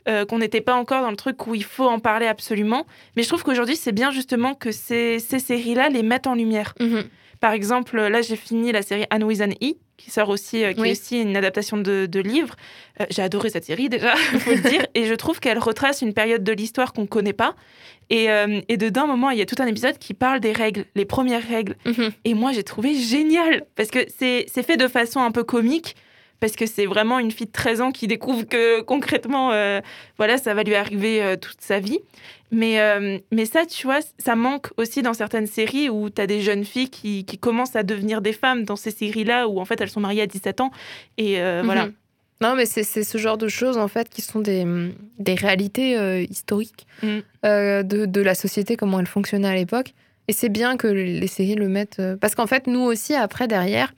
euh, 0.09 0.25
qu'on 0.25 0.39
n'était 0.39 0.61
pas 0.61 0.75
encore 0.75 1.03
dans 1.03 1.09
le 1.11 1.15
truc 1.17 1.47
où 1.47 1.55
il 1.55 1.63
faut 1.63 1.87
en 1.87 1.99
parler 1.99 2.25
absolument. 2.25 2.85
Mais 3.15 3.23
je 3.23 3.29
trouve 3.29 3.43
qu'aujourd'hui, 3.43 3.77
c'est 3.77 3.91
bien 3.93 4.11
justement 4.11 4.55
que 4.55 4.71
ces, 4.73 5.19
ces 5.19 5.39
séries-là 5.39 5.87
les 5.87 6.03
mettent 6.03 6.27
en 6.27 6.35
lumière. 6.35 6.73
Mhm. 6.81 7.03
Par 7.39 7.53
exemple, 7.53 7.97
là, 7.97 8.21
j'ai 8.21 8.35
fini 8.35 8.73
la 8.73 8.81
série 8.81 9.05
Anne 9.09 9.23
with 9.23 9.39
an 9.41 9.51
E, 9.63 9.75
qui 9.99 10.09
sort 10.11 10.29
aussi, 10.29 10.63
euh, 10.63 10.73
qui 10.73 10.81
Oui. 10.81 10.89
est 10.89 10.91
aussi 10.93 11.21
une 11.21 11.35
adaptation 11.37 11.77
de, 11.77 12.07
de 12.07 12.19
livre. 12.19 12.55
Euh, 12.99 13.05
j'ai 13.09 13.21
adoré 13.21 13.49
cette 13.49 13.65
série 13.65 13.89
déjà, 13.89 14.13
il 14.33 14.39
faut 14.45 14.51
le 14.51 14.69
dire, 14.69 14.85
et 14.95 15.05
je 15.05 15.13
trouve 15.13 15.39
qu'elle 15.39 15.59
retrace 15.59 16.01
une 16.01 16.13
période 16.13 16.43
de 16.43 16.51
l'histoire 16.53 16.93
qu'on 16.93 17.03
ne 17.03 17.07
connaît 17.07 17.33
pas. 17.33 17.55
Et, 18.09 18.31
euh, 18.31 18.61
et 18.69 18.77
de 18.77 18.89
d'un 18.89 19.05
moment, 19.05 19.29
il 19.29 19.37
y 19.37 19.41
a 19.41 19.45
tout 19.45 19.57
un 19.59 19.67
épisode 19.67 19.97
qui 19.99 20.13
parle 20.15 20.39
des 20.39 20.51
règles, 20.51 20.85
les 20.95 21.05
premières 21.05 21.47
règles. 21.47 21.75
Mhm. 21.85 22.09
Et 22.25 22.33
moi, 22.33 22.51
j'ai 22.53 22.63
trouvé 22.63 22.95
génial 22.95 23.65
parce 23.75 23.89
que 23.91 23.99
c'est 24.17 24.45
c'est 24.51 24.63
fait 24.63 24.77
de 24.77 24.87
façon 24.87 25.19
un 25.19 25.31
peu 25.31 25.43
comique. 25.43 25.95
Parce 26.39 26.53
que 26.53 26.65
c'est 26.65 26.85
vraiment 26.85 27.19
une 27.19 27.31
fille 27.31 27.47
de 27.47 27.51
13 27.51 27.81
ans 27.81 27.91
qui 27.91 28.07
découvre 28.07 28.43
que 28.43 28.81
concrètement, 28.81 29.51
euh, 29.51 29.81
voilà, 30.17 30.37
ça 30.37 30.53
va 30.53 30.63
lui 30.63 30.75
arriver 30.75 31.21
euh, 31.21 31.35
toute 31.35 31.59
sa 31.59 31.79
vie. 31.79 31.99
Mais, 32.51 32.79
euh, 32.79 33.19
mais 33.31 33.45
ça, 33.45 33.65
tu 33.65 33.85
vois, 33.85 33.99
ça 34.17 34.35
manque 34.35 34.67
aussi 34.77 35.01
dans 35.01 35.13
certaines 35.13 35.47
séries 35.47 35.89
où 35.89 36.09
tu 36.09 36.21
as 36.21 36.27
des 36.27 36.41
jeunes 36.41 36.63
filles 36.63 36.89
qui, 36.89 37.25
qui 37.25 37.37
commencent 37.37 37.75
à 37.75 37.83
devenir 37.83 38.21
des 38.21 38.33
femmes 38.33 38.63
dans 38.63 38.77
ces 38.77 38.91
séries-là 38.91 39.47
où 39.49 39.59
en 39.59 39.65
fait 39.65 39.79
elles 39.81 39.89
sont 39.89 39.99
mariées 39.99 40.21
à 40.21 40.27
17 40.27 40.61
ans. 40.61 40.71
Et 41.17 41.39
euh, 41.41 41.61
voilà. 41.63 41.87
Mhm. 41.87 41.93
Non, 42.41 42.55
mais 42.55 42.65
c'est 42.65 42.83
c'est 42.83 43.03
ce 43.03 43.17
genre 43.17 43.37
de 43.37 43.49
choses, 43.49 43.77
en 43.77 43.89
fait, 43.89 44.07
qui 44.09 44.21
sont 44.21 44.39
des, 44.39 44.65
des 45.19 45.33
réalités 45.35 46.23
historiques 46.29 46.87
Mm. 47.03 47.19
de, 47.43 48.05
de 48.05 48.21
la 48.21 48.33
société, 48.33 48.77
comment 48.77 48.99
elle 49.01 49.07
fonctionnait 49.07 49.49
à 49.49 49.55
l'époque. 49.55 49.93
Et 50.29 50.31
c'est 50.33 50.47
bien 50.47 50.77
que 50.77 50.87
les 50.87 51.27
séries 51.27 51.55
le 51.55 51.67
mettent. 51.67 52.01
parce 52.21 52.35
qu'en 52.35 52.47
fait, 52.47 52.65
nous 52.67 52.79
aussi, 52.79 53.13
après, 53.13 53.49
derrière, 53.49 53.91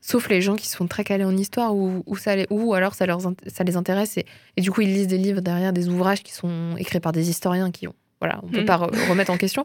sauf 0.00 0.28
les 0.28 0.40
gens 0.40 0.56
qui 0.56 0.68
sont 0.68 0.86
très 0.86 1.04
calés 1.04 1.24
en 1.24 1.36
histoire 1.36 1.74
ou, 1.74 2.02
ou, 2.06 2.16
ça 2.16 2.34
ou 2.50 2.74
alors 2.74 2.94
ça, 2.94 3.04
leur, 3.06 3.20
ça 3.46 3.64
les 3.64 3.76
intéresse 3.76 4.16
et, 4.16 4.26
et 4.56 4.60
du 4.60 4.70
coup, 4.70 4.80
ils 4.82 4.92
lisent 4.92 5.08
des 5.08 5.18
livres 5.18 5.40
derrière, 5.40 5.72
des 5.72 5.88
ouvrages 5.88 6.22
qui 6.22 6.32
sont 6.32 6.76
écrits 6.78 7.00
par 7.00 7.12
des 7.12 7.28
historiens 7.30 7.70
qui 7.70 7.88
ont. 7.88 7.94
Voilà, 8.20 8.40
on 8.42 8.48
peut 8.48 8.62
Mm. 8.62 8.66
pas 8.66 8.76
re- 8.78 9.08
remettre 9.08 9.30
en 9.30 9.36
question. 9.36 9.64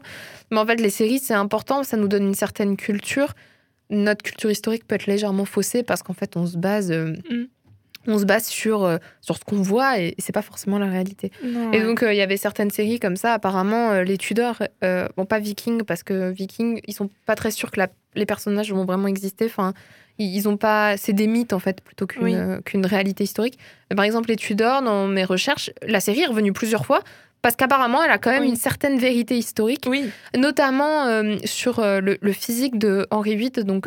Mais 0.50 0.58
en 0.58 0.66
fait, 0.66 0.76
les 0.80 0.90
séries, 0.90 1.18
c'est 1.18 1.34
important, 1.34 1.82
ça 1.82 1.96
nous 1.96 2.06
donne 2.08 2.24
une 2.24 2.34
certaine 2.34 2.76
culture. 2.76 3.34
Notre 3.90 4.22
culture 4.22 4.50
historique 4.50 4.86
peut 4.86 4.94
être 4.94 5.06
légèrement 5.06 5.44
faussée 5.44 5.82
parce 5.82 6.02
qu'en 6.02 6.14
fait, 6.14 6.36
on 6.36 6.46
se 6.46 6.56
base. 6.56 6.90
euh, 6.92 7.14
Mm. 7.30 7.44
on 8.06 8.18
se 8.18 8.24
base 8.26 8.44
sur, 8.46 8.84
euh, 8.84 8.98
sur 9.22 9.36
ce 9.38 9.44
qu'on 9.44 9.62
voit 9.62 9.98
et 9.98 10.14
c'est 10.18 10.32
pas 10.32 10.42
forcément 10.42 10.78
la 10.78 10.86
réalité. 10.86 11.32
Non, 11.42 11.72
Et 11.72 11.80
donc, 11.82 12.02
euh, 12.02 12.12
il 12.12 12.16
y 12.16 12.20
avait 12.22 12.36
certaines 12.36 12.70
séries 12.70 13.00
comme 13.00 13.16
ça. 13.16 13.32
Apparemment, 13.32 14.02
les 14.02 14.18
Tudors, 14.18 14.62
bon, 15.16 15.24
pas 15.24 15.38
Vikings, 15.38 15.82
parce 15.84 16.02
que 16.02 16.30
Vikings, 16.30 16.80
ils 16.86 16.92
sont 16.94 17.08
pas 17.26 17.34
très 17.34 17.50
sûrs 17.50 17.70
que 17.70 17.80
la- 17.80 17.88
les 18.14 18.26
personnages 18.26 18.72
vont 18.72 18.84
vraiment 18.84 19.08
exister. 19.08 19.46
Enfin, 19.46 19.72
ils, 20.18 20.48
ont 20.48 20.56
pas. 20.56 20.96
C'est 20.96 21.12
des 21.12 21.26
mythes, 21.26 21.52
en 21.52 21.58
fait, 21.58 21.80
plutôt 21.80 22.06
qu'une 22.06 22.22
Oui. 22.24 22.34
euh, 22.34 22.60
qu'une 22.60 22.86
réalité 22.86 23.24
historique. 23.24 23.58
Mais 23.90 23.96
par 23.96 24.04
exemple, 24.04 24.28
les 24.28 24.36
Tudors, 24.36 24.82
dans 24.82 25.06
mes 25.08 25.24
recherches, 25.24 25.70
la 25.86 26.00
série 26.00 26.20
est 26.20 26.26
revenue 26.26 26.52
plusieurs 26.52 26.86
fois. 26.86 27.00
Parce 27.42 27.56
qu'apparemment, 27.56 28.02
elle 28.02 28.10
a 28.10 28.16
quand 28.16 28.30
même 28.30 28.44
Oui. 28.44 28.48
une 28.48 28.56
certaine 28.56 28.98
vérité 28.98 29.36
historique, 29.36 29.84
oui, 29.86 30.08
notamment 30.34 31.04
euh, 31.04 31.36
sur 31.44 31.78
euh, 31.78 32.00
le, 32.00 32.16
le 32.22 32.32
physique 32.32 32.78
de 32.78 33.06
Henri 33.10 33.36
VIII, 33.36 33.64
donc 33.64 33.84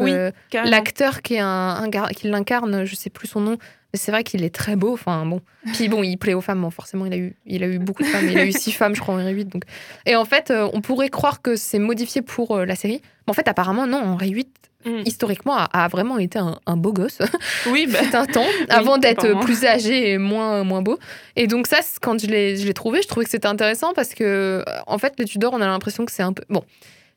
l'acteur 0.53 1.23
qui, 1.23 1.33
est 1.33 1.39
un, 1.39 1.89
qui 2.15 2.27
l'incarne, 2.27 2.85
je 2.85 2.95
sais 2.95 3.09
plus 3.09 3.27
son 3.27 3.39
nom, 3.41 3.57
c'est 3.93 4.11
vrai 4.11 4.23
qu'il 4.23 4.43
est 4.43 4.53
très 4.53 4.75
beau. 4.75 4.93
Enfin 4.93 5.25
bon, 5.25 5.41
puis 5.73 5.87
bon, 5.89 6.03
il 6.03 6.17
plaît 6.17 6.33
aux 6.33 6.41
femmes. 6.41 6.61
Bon, 6.61 6.69
forcément, 6.69 7.05
il 7.05 7.13
a 7.13 7.17
eu, 7.17 7.35
il 7.45 7.63
a 7.63 7.67
eu 7.67 7.79
beaucoup 7.79 8.03
de 8.03 8.07
femmes. 8.07 8.27
Il 8.29 8.37
a 8.37 8.45
eu 8.45 8.51
six 8.51 8.71
femmes, 8.71 8.95
je 8.95 9.01
crois, 9.01 9.15
Henri 9.15 9.33
VIII. 9.33 9.45
Donc, 9.45 9.63
et 10.05 10.15
en 10.15 10.25
fait, 10.25 10.51
euh, 10.51 10.69
on 10.73 10.81
pourrait 10.81 11.09
croire 11.09 11.41
que 11.41 11.55
c'est 11.55 11.79
modifié 11.79 12.21
pour 12.21 12.55
euh, 12.55 12.65
la 12.65 12.75
série, 12.75 13.01
mais 13.25 13.31
en 13.31 13.33
fait, 13.33 13.47
apparemment, 13.47 13.87
non. 13.87 14.01
Henri 14.03 14.33
VIII, 14.33 14.47
Mm. 14.85 15.01
historiquement, 15.05 15.57
a, 15.57 15.63
a 15.63 15.87
vraiment 15.87 16.19
été 16.19 16.37
un, 16.37 16.59
un 16.67 16.77
beau 16.77 16.93
gosse. 16.93 17.17
Oui, 17.71 17.87
bah, 17.91 17.99
C'est 18.03 18.15
un 18.15 18.27
temps 18.27 18.45
avant 18.69 18.97
d'être 18.99 19.39
plus 19.41 19.65
âgé 19.65 20.11
et 20.11 20.17
moins 20.19 20.63
moins 20.63 20.83
beau. 20.83 20.99
Et 21.35 21.47
donc 21.47 21.65
ça, 21.67 21.79
quand 22.01 22.21
je 22.21 22.27
l'ai 22.27 22.73
trouvé, 22.73 23.01
je 23.01 23.07
trouvais 23.07 23.25
que 23.25 23.31
c'était 23.31 23.47
intéressant 23.47 23.93
parce 23.93 24.13
que 24.13 24.63
en 24.85 24.97
fait, 24.99 25.15
les 25.17 25.25
Tudors, 25.25 25.53
on 25.53 25.61
a 25.61 25.65
l'impression 25.67 26.05
que 26.05 26.11
c'est 26.11 26.23
un 26.23 26.31
peu 26.31 26.43
bon. 26.49 26.63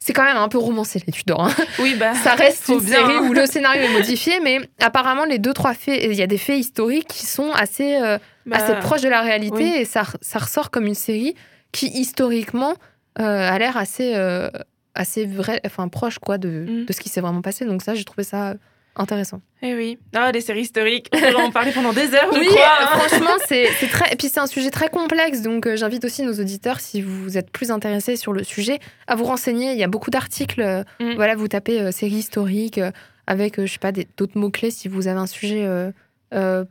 C'est 0.02 0.14
quand 0.14 0.24
même 0.24 0.36
un 0.38 0.48
peu 0.48 0.56
romancé 0.58 1.02
les 1.06 1.12
Tudors. 1.12 1.44
hein. 1.44 1.54
oui, 1.78 1.94
bah, 1.94 2.14
Ça 2.14 2.34
reste 2.34 2.68
une 2.68 2.80
bien, 2.80 2.96
série 2.96 3.16
hein. 3.16 3.26
où 3.28 3.34
le 3.34 3.44
scénario 3.46 3.82
est 3.82 3.92
modifié, 3.92 4.40
mais 4.40 4.58
apparemment 4.80 5.24
les 5.26 5.38
deux 5.38 5.52
trois 5.52 5.74
faits, 5.74 6.00
il 6.02 6.14
y 6.14 6.22
a 6.22 6.26
des 6.26 6.38
faits 6.38 6.58
historiques 6.58 7.06
qui 7.08 7.26
sont 7.26 7.52
assez 7.52 7.96
euh, 7.96 8.16
bah, 8.46 8.56
assez 8.56 8.74
proches 8.80 9.02
de 9.02 9.08
la 9.10 9.20
réalité 9.20 9.56
oui. 9.56 9.74
et 9.76 9.84
ça 9.84 10.04
ça 10.22 10.38
ressort 10.38 10.70
comme 10.70 10.86
une 10.86 10.94
série 10.94 11.34
qui 11.72 11.86
historiquement 11.88 12.74
euh, 13.18 13.50
a 13.50 13.58
l'air 13.58 13.76
assez 13.76 14.12
euh, 14.14 14.48
assez 14.94 15.26
vrai, 15.26 15.60
enfin 15.66 15.88
proche 15.88 16.18
quoi 16.18 16.38
de, 16.38 16.48
Mm. 16.66 16.86
de 16.86 16.92
ce 16.92 17.00
qui 17.00 17.08
s'est 17.10 17.20
vraiment 17.20 17.42
passé. 17.42 17.64
Donc 17.66 17.82
ça, 17.82 17.94
j'ai 17.94 18.04
trouvé 18.04 18.24
ça 18.24 18.54
intéressant. 18.96 19.40
Eh 19.62 19.74
oui. 19.74 19.98
Ah, 20.14 20.32
les 20.32 20.40
séries 20.40 20.62
historiques, 20.62 21.08
on 21.12 21.40
en 21.40 21.50
parler 21.50 21.72
pendant 21.72 21.92
des 21.92 22.12
heures, 22.14 22.28
je 22.32 22.38
Oui, 22.38 22.46
crois. 22.46 22.78
hein. 22.80 22.86
franchement, 22.98 23.36
c'est 23.46 23.68
très. 23.90 24.12
Et 24.12 24.16
puis 24.16 24.28
c'est 24.28 24.40
un 24.40 24.46
sujet 24.46 24.70
très 24.70 24.88
complexe, 24.88 25.42
donc 25.42 25.66
euh, 25.66 25.76
j'invite 25.76 26.04
aussi 26.04 26.22
nos 26.22 26.32
auditeurs, 26.34 26.80
si 26.80 27.00
vous 27.02 27.36
êtes 27.38 27.50
plus 27.50 27.70
intéressés 27.70 28.16
sur 28.16 28.32
le 28.32 28.42
sujet, 28.44 28.78
à 29.06 29.14
vous 29.16 29.24
renseigner. 29.24 29.72
Il 29.72 29.78
y 29.78 29.84
a 29.84 29.88
beaucoup 29.88 30.10
d'articles. 30.10 30.60
euh, 30.62 30.82
Mm. 30.98 31.14
Voilà, 31.14 31.34
vous 31.36 31.48
tapez 31.48 31.80
euh, 31.80 31.90
série 31.92 32.14
historique 32.16 32.78
euh, 32.78 32.90
avec, 33.26 33.60
je 33.60 33.66
sais 33.70 33.78
pas, 33.78 33.92
d'autres 33.92 34.38
mots 34.38 34.50
clés 34.50 34.70
si 34.70 34.88
vous 34.88 35.06
avez 35.08 35.18
un 35.20 35.26
sujet 35.26 35.66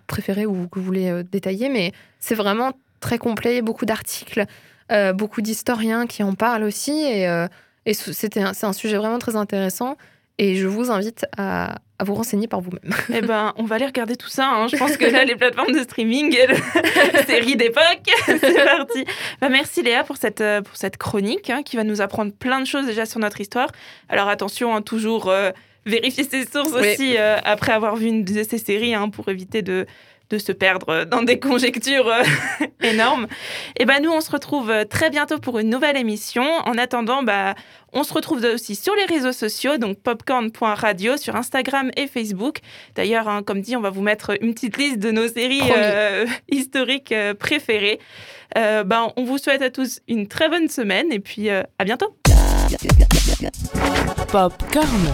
préféré 0.08 0.46
ou 0.46 0.68
que 0.68 0.80
vous 0.80 0.86
voulez 0.86 1.24
détailler. 1.32 1.70
Mais 1.70 1.92
c'est 2.20 2.36
vraiment 2.36 2.72
très 3.00 3.18
complet. 3.18 3.54
Il 3.54 3.56
y 3.56 3.60
a 3.60 3.62
beaucoup 3.64 3.86
d'articles, 3.86 4.46
beaucoup 5.16 5.42
d'historiens 5.42 6.06
qui 6.08 6.24
en 6.24 6.34
parlent 6.34 6.64
aussi, 6.64 6.92
et, 6.92 7.22
et 7.86 7.92
un- 8.38 8.54
c'est 8.54 8.66
un 8.66 8.74
sujet 8.74 8.98
vraiment 8.98 9.20
très 9.20 9.36
intéressant. 9.36 9.96
Et 10.38 10.56
je 10.56 10.68
vous 10.68 10.92
invite 10.92 11.26
à, 11.38 11.76
à 12.00 12.04
vous 12.06 12.16
renseigner 12.16 12.48
par 12.48 12.62
vous-même. 12.62 12.94
Eh 13.14 13.22
ben, 13.22 13.54
on 13.58 13.64
va 13.64 13.76
aller 13.76 13.86
regarder 13.86 14.16
tout 14.16 14.30
ça. 14.30 14.48
hein. 14.50 14.68
Je 14.68 14.78
pense 14.78 14.96
que 14.98 15.06
là, 15.06 15.26
les 15.26 15.36
plateformes 15.36 15.74
de 15.74 15.80
streaming, 15.84 16.36
séries 17.28 17.56
d'époque, 17.58 17.84
c'est 18.26 18.64
parti. 18.64 19.06
Bah, 19.42 19.50
merci 19.50 19.82
Léa 19.84 20.04
pour 20.04 20.18
cette, 20.18 20.42
euh, 20.42 20.62
pour 20.62 20.76
cette 20.76 20.98
chronique 20.98 21.50
hein, 21.50 21.62
qui 21.64 21.76
va 21.76 21.84
nous 21.84 22.02
apprendre 22.02 22.32
plein 22.32 22.62
de 22.62 22.66
choses 22.66 22.86
déjà 22.86 23.06
sur 23.06 23.20
notre 23.20 23.42
histoire. 23.42 23.70
Alors 24.08 24.28
attention, 24.30 24.76
hein, 24.76 24.82
toujours 24.82 25.30
euh, 25.30 25.52
vérifier 25.86 26.24
ses 26.24 26.46
sources 26.46 26.72
Oui. 26.74 26.94
aussi 26.94 27.16
euh, 27.18 27.38
après 27.44 27.74
avoir 27.74 27.96
vu 27.96 28.08
une 28.08 28.24
de 28.24 28.44
ces 28.44 28.58
séries 28.58 28.94
pour 29.12 29.30
éviter 29.30 29.62
de, 29.62 29.86
de 30.30 30.38
se 30.38 30.52
perdre 30.52 31.06
dans 31.06 31.24
des 31.24 31.40
conjectures 31.40 32.08
euh, 32.08 32.24
énormes. 32.82 33.28
Et 33.78 33.86
ben 33.86 34.02
nous, 34.02 34.12
on 34.12 34.22
se 34.22 34.32
retrouve 34.32 34.70
euh, 34.70 34.86
très 34.86 35.10
bientôt 35.10 35.40
pour 35.40 35.60
une 35.60 35.70
nouvelle 35.70 35.98
émission. 35.98 36.44
En 36.66 36.78
attendant, 36.78 37.24
bah, 37.24 37.56
on 37.94 38.04
se 38.04 38.14
retrouve 38.14 38.44
aussi 38.44 38.76
sur 38.76 38.96
les 38.96 39.06
réseaux 39.06 39.32
sociaux, 39.32 39.78
donc 39.78 40.00
popcorn.radio 40.00 41.18
sur 41.18 41.36
Instagram 41.36 41.92
et 41.96 42.08
Facebook. 42.08 42.60
D'ailleurs, 42.96 43.28
hein, 43.28 43.42
comme 43.44 43.62
dit, 43.62 43.76
on 43.76 43.82
va 43.82 43.90
vous 43.90 44.02
mettre 44.02 44.38
une 44.42 44.54
petite 44.54 44.78
liste 44.78 45.00
de 45.00 45.12
nos 45.12 45.28
séries 45.28 45.62
euh, 45.76 46.26
historiques 46.50 47.12
euh, 47.12 47.34
préférées. 47.34 48.00
Euh, 48.58 48.84
ben, 48.84 49.12
on 49.16 49.24
vous 49.24 49.38
souhaite 49.38 49.62
à 49.62 49.70
tous 49.70 50.00
une 50.08 50.28
très 50.28 50.50
bonne 50.50 50.68
semaine 50.68 51.12
et 51.12 51.20
puis 51.20 51.50
à 51.50 51.66
bientôt. 51.84 52.16
Popcorn. 54.32 55.14